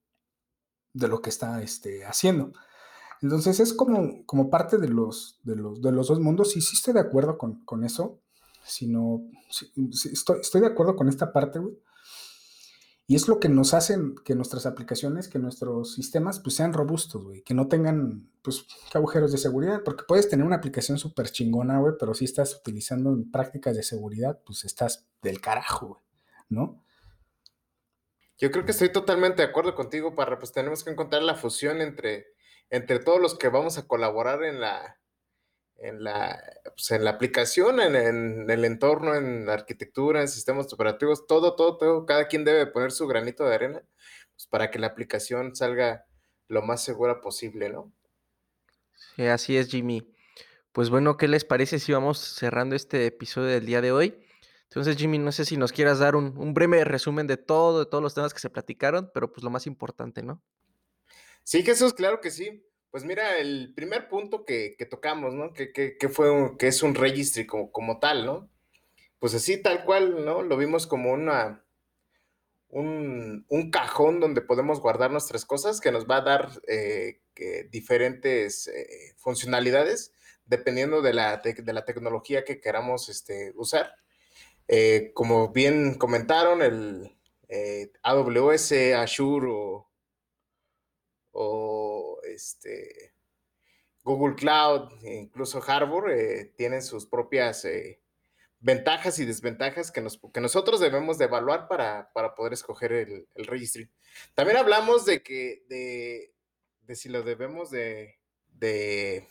de 0.93 1.07
lo 1.07 1.21
que 1.21 1.29
está 1.29 1.61
este, 1.61 2.05
haciendo. 2.05 2.53
Entonces 3.21 3.59
es 3.59 3.73
como, 3.73 4.25
como 4.25 4.49
parte 4.49 4.77
de 4.77 4.87
los, 4.87 5.39
de, 5.43 5.55
los, 5.55 5.81
de 5.81 5.91
los 5.91 6.07
dos 6.07 6.19
mundos 6.19 6.55
y 6.55 6.61
sí 6.61 6.75
estoy 6.75 6.93
de 6.93 7.01
acuerdo 7.01 7.37
con, 7.37 7.63
con 7.65 7.83
eso, 7.83 8.19
sino, 8.63 9.23
sí, 9.49 9.71
sí, 9.91 10.09
estoy, 10.13 10.39
estoy 10.39 10.61
de 10.61 10.67
acuerdo 10.67 10.95
con 10.95 11.07
esta 11.07 11.31
parte, 11.31 11.59
güey. 11.59 11.77
Y 13.11 13.15
es 13.15 13.27
lo 13.27 13.41
que 13.41 13.49
nos 13.49 13.73
hacen 13.73 14.15
que 14.23 14.35
nuestras 14.35 14.65
aplicaciones, 14.65 15.27
que 15.27 15.37
nuestros 15.37 15.95
sistemas, 15.95 16.39
pues 16.39 16.55
sean 16.55 16.71
robustos, 16.71 17.21
güey. 17.21 17.41
Que 17.41 17.53
no 17.53 17.67
tengan, 17.67 18.29
pues, 18.41 18.65
agujeros 18.93 19.33
de 19.33 19.37
seguridad. 19.37 19.81
Porque 19.83 20.05
puedes 20.07 20.29
tener 20.29 20.45
una 20.45 20.55
aplicación 20.55 20.97
súper 20.97 21.29
chingona, 21.29 21.77
güey, 21.79 21.95
pero 21.99 22.13
si 22.13 22.23
estás 22.23 22.55
utilizando 22.55 23.13
prácticas 23.29 23.75
de 23.75 23.83
seguridad, 23.83 24.39
pues 24.45 24.63
estás 24.63 25.09
del 25.21 25.41
carajo, 25.41 25.87
güey, 25.87 26.03
¿no? 26.47 26.85
Yo 28.37 28.49
creo 28.49 28.63
que 28.63 28.71
estoy 28.71 28.93
totalmente 28.93 29.41
de 29.41 29.49
acuerdo 29.49 29.75
contigo, 29.75 30.15
Parra. 30.15 30.39
Pues 30.39 30.53
tenemos 30.53 30.85
que 30.85 30.91
encontrar 30.91 31.21
la 31.21 31.35
fusión 31.35 31.81
entre, 31.81 32.27
entre 32.69 32.99
todos 32.99 33.19
los 33.19 33.37
que 33.37 33.49
vamos 33.49 33.77
a 33.77 33.89
colaborar 33.89 34.41
en 34.45 34.61
la, 34.61 35.00
en 35.81 36.03
la, 36.03 36.41
pues 36.63 36.91
en 36.91 37.03
la 37.03 37.11
aplicación, 37.11 37.79
en, 37.79 37.95
en, 37.95 38.49
el 38.49 38.65
entorno, 38.65 39.15
en 39.15 39.47
la 39.47 39.53
arquitectura, 39.53 40.21
en 40.21 40.27
sistemas 40.27 40.71
operativos, 40.71 41.25
todo, 41.25 41.55
todo, 41.55 41.77
todo. 41.77 42.05
Cada 42.05 42.27
quien 42.27 42.45
debe 42.45 42.67
poner 42.67 42.91
su 42.91 43.07
granito 43.07 43.45
de 43.45 43.55
arena 43.55 43.83
pues, 44.35 44.45
para 44.47 44.69
que 44.69 44.79
la 44.79 44.87
aplicación 44.87 45.55
salga 45.55 46.05
lo 46.47 46.61
más 46.61 46.83
segura 46.83 47.19
posible, 47.19 47.69
¿no? 47.69 47.91
Sí, 49.15 49.25
así 49.25 49.57
es, 49.57 49.69
Jimmy. 49.69 50.13
Pues 50.71 50.89
bueno, 50.89 51.17
¿qué 51.17 51.27
les 51.27 51.45
parece 51.45 51.79
si 51.79 51.91
vamos 51.91 52.19
cerrando 52.19 52.75
este 52.75 53.07
episodio 53.07 53.47
del 53.47 53.65
día 53.65 53.81
de 53.81 53.91
hoy? 53.91 54.23
Entonces, 54.63 54.95
Jimmy, 54.95 55.17
no 55.17 55.31
sé 55.31 55.45
si 55.45 55.57
nos 55.57 55.71
quieras 55.71 55.99
dar 55.99 56.15
un, 56.15 56.37
un, 56.37 56.53
breve 56.53 56.85
resumen 56.85 57.27
de 57.27 57.37
todo, 57.37 57.79
de 57.79 57.85
todos 57.87 58.01
los 58.01 58.13
temas 58.13 58.33
que 58.33 58.39
se 58.39 58.49
platicaron, 58.49 59.11
pero 59.13 59.31
pues 59.31 59.43
lo 59.43 59.49
más 59.49 59.67
importante, 59.67 60.23
¿no? 60.23 60.41
Sí, 61.43 61.63
Jesús, 61.63 61.93
claro 61.93 62.21
que 62.21 62.31
sí. 62.31 62.63
Pues 62.91 63.05
mira, 63.05 63.37
el 63.37 63.73
primer 63.73 64.09
punto 64.09 64.43
que, 64.43 64.75
tocamos, 64.89 65.33
¿no? 65.33 65.53
Que, 65.53 65.71
que, 65.71 66.09
fue 66.09 66.29
un, 66.29 66.57
que 66.57 66.67
es 66.67 66.83
un 66.83 66.93
registry 66.93 67.45
como, 67.47 67.71
como 67.71 67.99
tal, 67.99 68.25
¿no? 68.25 68.49
Pues 69.17 69.33
así, 69.33 69.61
tal 69.61 69.85
cual, 69.85 70.25
¿no? 70.25 70.41
Lo 70.41 70.57
vimos 70.57 70.87
como 70.87 71.13
una, 71.13 71.63
un, 72.67 73.45
un 73.47 73.71
cajón 73.71 74.19
donde 74.19 74.41
podemos 74.41 74.81
guardar 74.81 75.09
nuestras 75.09 75.45
cosas 75.45 75.79
que 75.79 75.91
nos 75.91 76.05
va 76.05 76.17
a 76.17 76.21
dar 76.21 76.49
eh, 76.67 77.21
diferentes 77.69 78.67
eh, 78.67 79.13
funcionalidades 79.15 80.13
dependiendo 80.45 81.01
de 81.01 81.13
la, 81.13 81.41
la, 81.63 81.85
tecnología 81.85 82.43
que 82.43 82.59
queramos 82.59 83.07
este, 83.07 83.53
usar. 83.55 83.95
Eh, 84.67 85.11
como 85.13 85.53
bien 85.53 85.95
comentaron, 85.95 86.61
el 86.61 87.17
AWS, 88.03 88.73
Azure 88.97 89.47
o 89.47 89.91
este, 92.33 93.13
Google 94.03 94.35
Cloud, 94.35 94.91
incluso 95.03 95.61
Harbor, 95.65 96.11
eh, 96.11 96.53
tienen 96.57 96.81
sus 96.81 97.05
propias 97.05 97.65
eh, 97.65 98.01
ventajas 98.59 99.19
y 99.19 99.25
desventajas 99.25 99.91
que, 99.91 100.01
nos, 100.01 100.19
que, 100.33 100.41
nosotros 100.41 100.79
debemos 100.79 101.17
de 101.17 101.25
evaluar 101.25 101.67
para, 101.67 102.11
para 102.13 102.35
poder 102.35 102.53
escoger 102.53 102.91
el, 102.93 103.27
el, 103.35 103.45
registry. 103.45 103.89
También 104.35 104.57
hablamos 104.57 105.05
de 105.05 105.23
que 105.23 105.63
de, 105.67 106.33
de 106.81 106.95
si 106.95 107.09
lo 107.09 107.23
debemos 107.23 107.71
de, 107.71 108.19
de 108.47 109.27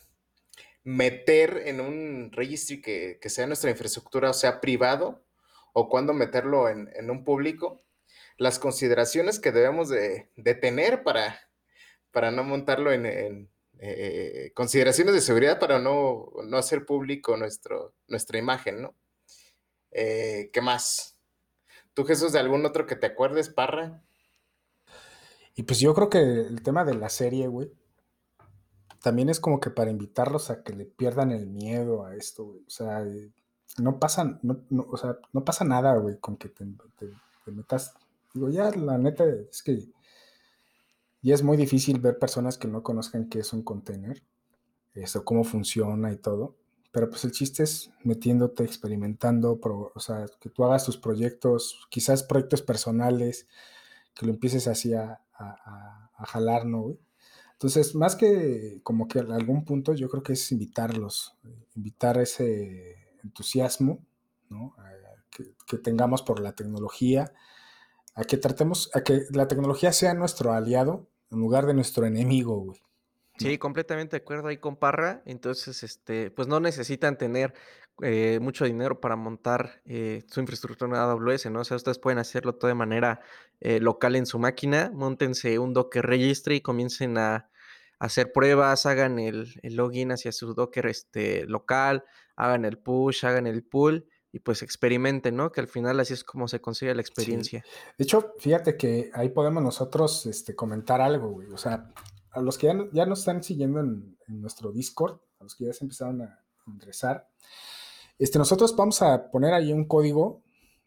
meter 0.83 1.63
en 1.65 1.79
un 1.81 2.31
registry 2.31 2.81
que, 2.81 3.19
sea 3.29 3.47
nuestra 3.47 3.69
infraestructura, 3.69 4.29
o 4.29 4.33
sea, 4.33 4.61
privado, 4.61 5.23
o 5.73 5.89
cuándo 5.89 6.13
meterlo 6.13 6.69
en, 6.69 7.09
un 7.09 7.23
público, 7.23 7.81
las 8.37 8.59
consideraciones 8.59 9.39
que 9.39 9.51
debemos 9.51 9.89
de, 9.89 10.29
tener 10.61 11.03
para, 11.03 11.39
para 12.11 12.31
no 12.31 12.43
montarlo 12.43 12.91
en, 12.91 13.49
eh, 13.79 14.51
consideraciones 14.53 15.13
de 15.13 15.21
seguridad 15.21 15.59
para 15.59 15.79
no, 15.79 16.31
hacer 16.53 16.85
público 16.85 17.35
nuestro, 17.37 17.95
nuestra 18.07 18.37
imagen, 18.37 18.81
¿no? 18.81 18.95
Eh, 19.91 20.49
¿Qué 20.53 20.61
más? 20.61 21.17
¿Tú, 21.93 22.05
Jesús, 22.05 22.31
de 22.31 22.39
algún 22.39 22.65
otro 22.65 22.85
que 22.85 22.95
te 22.95 23.07
acuerdes, 23.07 23.49
Parra? 23.49 24.01
Y 25.55 25.63
pues 25.63 25.79
yo 25.79 25.93
creo 25.93 26.09
que 26.09 26.19
el 26.19 26.61
tema 26.63 26.85
de 26.85 26.95
la 26.95 27.09
serie, 27.09 27.47
güey, 27.47 27.71
también 29.01 29.29
es 29.29 29.39
como 29.39 29.59
que 29.59 29.69
para 29.69 29.91
invitarlos 29.91 30.49
a 30.49 30.63
que 30.63 30.73
le 30.73 30.85
pierdan 30.85 31.31
el 31.31 31.47
miedo 31.47 32.05
a 32.05 32.15
esto, 32.15 32.45
güey. 32.45 32.61
O 32.65 32.69
sea, 32.69 33.01
eh, 33.03 33.31
no 33.77 33.99
pasa, 33.99 34.39
no, 34.43 34.63
o 34.89 34.97
sea, 34.97 35.17
no 35.33 35.43
pasa 35.43 35.65
nada, 35.65 35.95
güey, 35.97 36.19
con 36.19 36.37
que 36.37 36.49
te, 36.49 36.65
metas. 37.47 37.93
Digo, 38.33 38.49
ya, 38.49 38.69
la 38.71 38.97
neta, 38.97 39.25
es 39.25 39.61
que 39.63 39.79
ya 41.21 41.35
es 41.35 41.43
muy 41.43 41.57
difícil 41.57 41.99
ver 41.99 42.17
personas 42.19 42.57
que 42.57 42.67
no 42.67 42.83
conozcan 42.83 43.29
qué 43.29 43.39
es 43.39 43.53
un 43.53 43.63
container, 43.63 44.23
eso, 44.93 45.23
cómo 45.23 45.43
funciona 45.43 46.11
y 46.11 46.17
todo. 46.17 46.57
Pero 46.91 47.09
pues 47.09 47.23
el 47.23 47.31
chiste 47.31 47.63
es 47.63 47.91
metiéndote, 48.03 48.63
experimentando, 48.63 49.59
o 49.61 49.99
sea, 49.99 50.25
que 50.39 50.49
tú 50.49 50.65
hagas 50.65 50.85
tus 50.85 50.97
proyectos, 50.97 51.87
quizás 51.89 52.23
proyectos 52.23 52.61
personales, 52.61 53.47
que 54.13 54.25
lo 54.25 54.33
empieces 54.33 54.67
así 54.67 54.93
a, 54.93 55.21
a, 55.33 56.25
jalar, 56.25 56.65
¿no? 56.65 56.97
Entonces, 57.53 57.95
más 57.95 58.15
que 58.15 58.81
como 58.83 59.07
que 59.07 59.19
algún 59.19 59.65
punto, 59.65 59.93
yo 59.93 60.09
creo 60.09 60.23
que 60.23 60.33
es 60.33 60.51
invitarlos, 60.51 61.37
invitar 61.75 62.17
ese 62.17 62.97
entusiasmo, 63.23 64.05
¿no? 64.49 64.75
que, 65.65 65.77
tengamos 65.77 66.21
por 66.21 66.39
la 66.39 66.53
tecnología, 66.53 67.33
a 68.15 68.23
que 68.23 68.37
tratemos, 68.37 68.89
a 68.93 69.01
que 69.01 69.23
la 69.31 69.47
tecnología 69.47 69.93
sea 69.93 70.13
nuestro 70.13 70.51
aliado 70.51 71.07
en 71.31 71.39
lugar 71.39 71.65
de 71.65 71.73
nuestro 71.73 72.05
enemigo, 72.05 72.57
güey. 72.57 72.81
Sí, 73.37 73.57
completamente 73.57 74.17
de 74.17 74.21
acuerdo 74.21 74.49
ahí 74.49 74.57
con 74.57 74.75
Parra. 74.75 75.23
Entonces, 75.25 75.81
este, 75.81 76.29
pues 76.29 76.47
no 76.47 76.59
necesitan 76.59 77.17
tener 77.17 77.53
eh, 78.03 78.39
mucho 78.41 78.65
dinero 78.65 78.99
para 78.99 79.15
montar 79.15 79.81
eh, 79.85 80.23
su 80.27 80.41
infraestructura 80.41 80.89
en 80.89 80.95
AWS, 80.95 81.49
¿no? 81.51 81.61
O 81.61 81.63
sea, 81.63 81.77
ustedes 81.77 81.97
pueden 81.97 82.19
hacerlo 82.19 82.55
todo 82.55 82.67
de 82.67 82.75
manera 82.75 83.21
eh, 83.59 83.79
local 83.79 84.15
en 84.15 84.25
su 84.25 84.37
máquina, 84.37 84.91
montense 84.93 85.57
un 85.57 85.73
Docker 85.73 86.05
Registry 86.05 86.57
y 86.57 86.61
comiencen 86.61 87.17
a, 87.17 87.49
hacer 87.99 88.31
pruebas, 88.31 88.87
hagan 88.87 89.19
el, 89.19 89.53
login 89.61 90.11
hacia 90.11 90.31
su 90.31 90.55
Docker 90.55 90.87
este, 90.87 91.45
local, 91.45 92.03
hagan 92.35 92.65
el 92.65 92.79
push, 92.79 93.25
hagan 93.25 93.45
el 93.45 93.63
pull 93.63 94.07
y 94.33 94.39
pues 94.39 94.61
experimenten, 94.61 95.35
¿no? 95.35 95.51
Que 95.51 95.61
al 95.61 95.67
final 95.67 95.99
así 95.99 96.13
es 96.13 96.23
como 96.23 96.47
se 96.47 96.61
consigue 96.61 96.95
la 96.95 97.01
experiencia. 97.01 97.63
De 97.97 98.03
hecho, 98.03 98.33
fíjate 98.39 98.77
que 98.77 99.11
ahí 99.13 99.29
podemos 99.29 99.61
nosotros 99.61 100.25
este, 100.25 100.55
comentar 100.55 101.01
algo, 101.01 101.29
güey. 101.29 101.49
O 101.51 101.57
sea, 101.57 101.93
a 102.31 102.41
los 102.41 102.57
que 102.57 102.67
ya, 102.67 102.75
ya 102.93 103.05
nos 103.05 103.19
están 103.19 103.43
siguiendo 103.43 103.81
en, 103.81 104.17
nuestro 104.27 104.71
Discord, 104.71 105.19
a 105.39 105.43
los 105.43 105.55
que 105.55 105.65
ya 105.65 105.73
se 105.73 105.83
empezaron 105.83 106.21
a 106.21 106.39
ingresar, 106.65 107.27
este, 108.17 108.39
nosotros 108.39 108.75
vamos 108.77 109.01
a 109.01 109.29
poner 109.29 109.53
ahí 109.53 109.73
un 109.73 109.85
código 109.85 110.41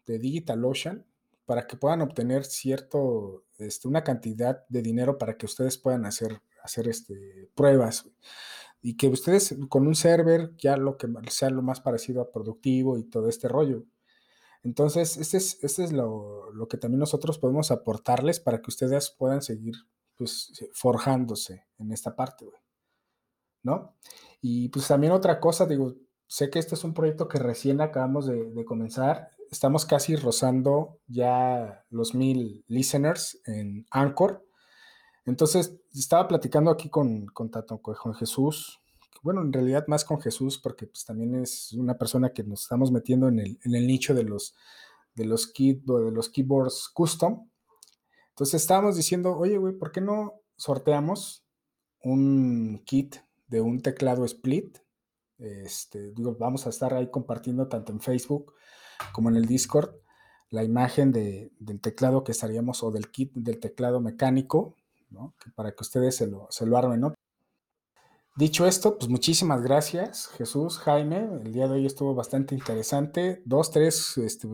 de 0.07 0.19
DigitalOcean 0.19 1.05
para 1.45 1.67
que 1.67 1.77
puedan 1.77 2.01
obtener 2.01 2.45
cierto, 2.45 3.45
este, 3.59 3.87
una 3.87 4.03
cantidad 4.03 4.65
de 4.69 4.81
dinero 4.81 5.19
para 5.19 5.37
que 5.37 5.45
ustedes 5.45 5.77
puedan 5.77 6.07
hacer, 6.07 6.41
hacer 6.63 6.89
este, 6.89 7.51
pruebas 7.55 8.07
y 8.87 8.99
que 8.99 9.09
ustedes 9.09 9.57
con 9.71 9.87
un 9.87 9.95
server 9.95 10.55
ya 10.59 10.77
lo 10.77 10.99
que 10.99 11.09
sea 11.31 11.49
lo 11.49 11.63
más 11.63 11.81
parecido 11.81 12.21
a 12.21 12.31
productivo 12.31 12.99
y 12.99 13.05
todo 13.05 13.31
este 13.31 13.49
rollo. 13.49 13.87
Entonces, 14.63 15.17
este 15.17 15.39
es, 15.39 15.59
este 15.65 15.85
es 15.85 15.93
lo, 15.93 16.53
lo, 16.53 16.69
que 16.69 16.77
también 16.77 17.01
nosotros 17.01 17.39
podemos 17.39 17.71
aportarles 17.71 18.41
para 18.41 18.61
que 18.61 18.69
ustedes 18.69 19.11
puedan 19.11 19.41
seguir 19.41 19.75
pues 20.17 20.53
forjándose 20.75 21.65
en 21.79 21.93
esta 21.93 22.15
parte. 22.15 22.47
¿No? 23.63 23.97
Y 24.43 24.69
pues 24.69 24.87
también 24.87 25.15
otra 25.15 25.41
cosa, 25.41 25.65
digo, 25.65 25.95
sé 26.27 26.51
que 26.51 26.59
este 26.59 26.75
es 26.75 26.85
un 26.85 26.93
proyecto 26.93 27.27
que 27.27 27.39
recién 27.39 27.81
acabamos 27.81 28.27
de, 28.27 28.67
comenzar. 28.67 29.31
Estamos 29.51 29.87
casi 29.87 30.15
rozando 30.15 31.01
ya 31.07 31.87
los 31.89 32.15
mil 32.15 32.67
listeners 32.69 33.41
en 33.47 33.87
Anchor. 33.91 34.45
Entonces, 35.27 35.75
estaba 35.95 36.29
platicando 36.29 36.71
aquí 36.71 36.89
con, 36.91 37.27
con, 37.27 37.49
con 37.49 38.15
Jesús, 38.15 38.81
bueno, 39.25 39.41
en 39.41 39.55
realidad 39.55 39.87
más 39.89 40.05
con 40.05 40.21
Jesús, 40.21 40.59
porque 40.59 40.87
pues 40.87 41.07
también 41.07 41.35
es 41.35 41.73
una 41.73 41.97
persona 41.97 42.35
que 42.35 42.45
nos 42.45 42.61
estamos 42.61 42.93
metiendo 42.93 43.29
en 43.29 43.39
el, 43.39 43.87
nicho 43.87 44.13
de 44.13 44.23
los, 44.23 44.55
de 45.15 45.25
los, 45.25 45.51
de 45.55 46.11
los 46.13 46.29
keyboards 46.29 46.91
custom. 46.93 47.49
Entonces 48.29 48.61
estábamos 48.61 48.97
diciendo, 48.97 49.35
oye, 49.35 49.57
güey, 49.57 49.73
¿por 49.79 49.93
qué 49.93 50.03
no 50.03 50.43
sorteamos 50.57 51.43
un 52.03 52.83
kit 52.85 53.17
de 53.47 53.63
un 53.63 53.81
teclado 53.81 54.27
split? 54.27 54.77
Este, 55.39 56.13
digo, 56.13 56.37
vamos 56.39 56.67
a 56.67 56.69
estar 56.69 56.93
ahí 56.93 57.11
compartiendo 57.11 57.67
tanto 57.69 57.93
en 57.93 58.01
Facebook 58.01 58.53
como 59.15 59.31
en 59.31 59.37
el 59.37 59.47
Discord 59.47 59.95
la 60.51 60.65
imagen 60.65 61.13
del 61.13 61.81
teclado 61.81 62.25
que 62.25 62.33
estaríamos, 62.33 62.83
o 62.83 62.91
del 62.91 63.11
kit 63.11 63.33
del 63.35 63.59
teclado 63.59 64.03
mecánico, 64.03 64.77
¿no? 65.11 65.35
para 65.55 65.73
que 65.73 65.83
ustedes 65.83 66.17
se 66.17 66.27
lo, 66.27 66.47
se 66.51 66.67
lo 66.67 66.77
armen, 66.77 67.01
¿no? 67.01 67.15
Dicho 68.37 68.67
esto, 68.67 68.99
pues 68.99 69.09
muchísimas 69.09 69.63
gracias, 69.63 70.27
Jesús, 70.37 70.79
Jaime. 70.79 71.29
El 71.45 71.53
día 71.53 71.69
de 71.69 71.75
hoy 71.75 71.87
estuvo 71.87 72.17
bastante 72.17 72.57
interesante. 72.57 73.41
Dos, 73.45 73.71
tres 73.71 74.19
este, 74.19 74.49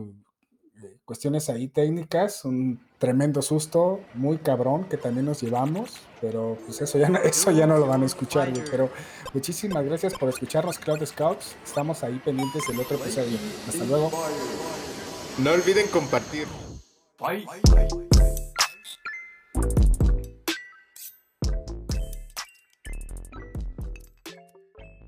cuestiones 1.03 1.49
ahí 1.49 1.67
técnicas, 1.67 2.45
un 2.45 2.79
tremendo 2.99 3.41
susto, 3.41 3.99
muy 4.13 4.37
cabrón 4.37 4.85
que 4.85 4.97
también 4.97 5.25
nos 5.25 5.41
llevamos, 5.41 5.93
pero 6.21 6.57
pues 6.65 6.79
eso 6.81 6.99
ya 6.99 7.09
no, 7.09 7.19
eso 7.23 7.49
ya 7.51 7.65
no 7.65 7.77
lo 7.77 7.87
van 7.87 8.03
a 8.03 8.05
escuchar, 8.05 8.53
Pero 8.69 8.89
muchísimas 9.33 9.83
gracias 9.83 10.13
por 10.13 10.29
escucharnos, 10.29 10.77
Cloud 10.77 11.03
Scouts. 11.05 11.55
Estamos 11.63 12.03
ahí 12.03 12.21
pendientes 12.23 12.67
del 12.67 12.79
otro 12.79 12.97
episodio. 12.97 13.37
Hasta 13.67 13.83
luego. 13.85 14.11
No 15.39 15.51
olviden 15.51 15.87
compartir. 15.87 16.47
Bye. 17.19 17.47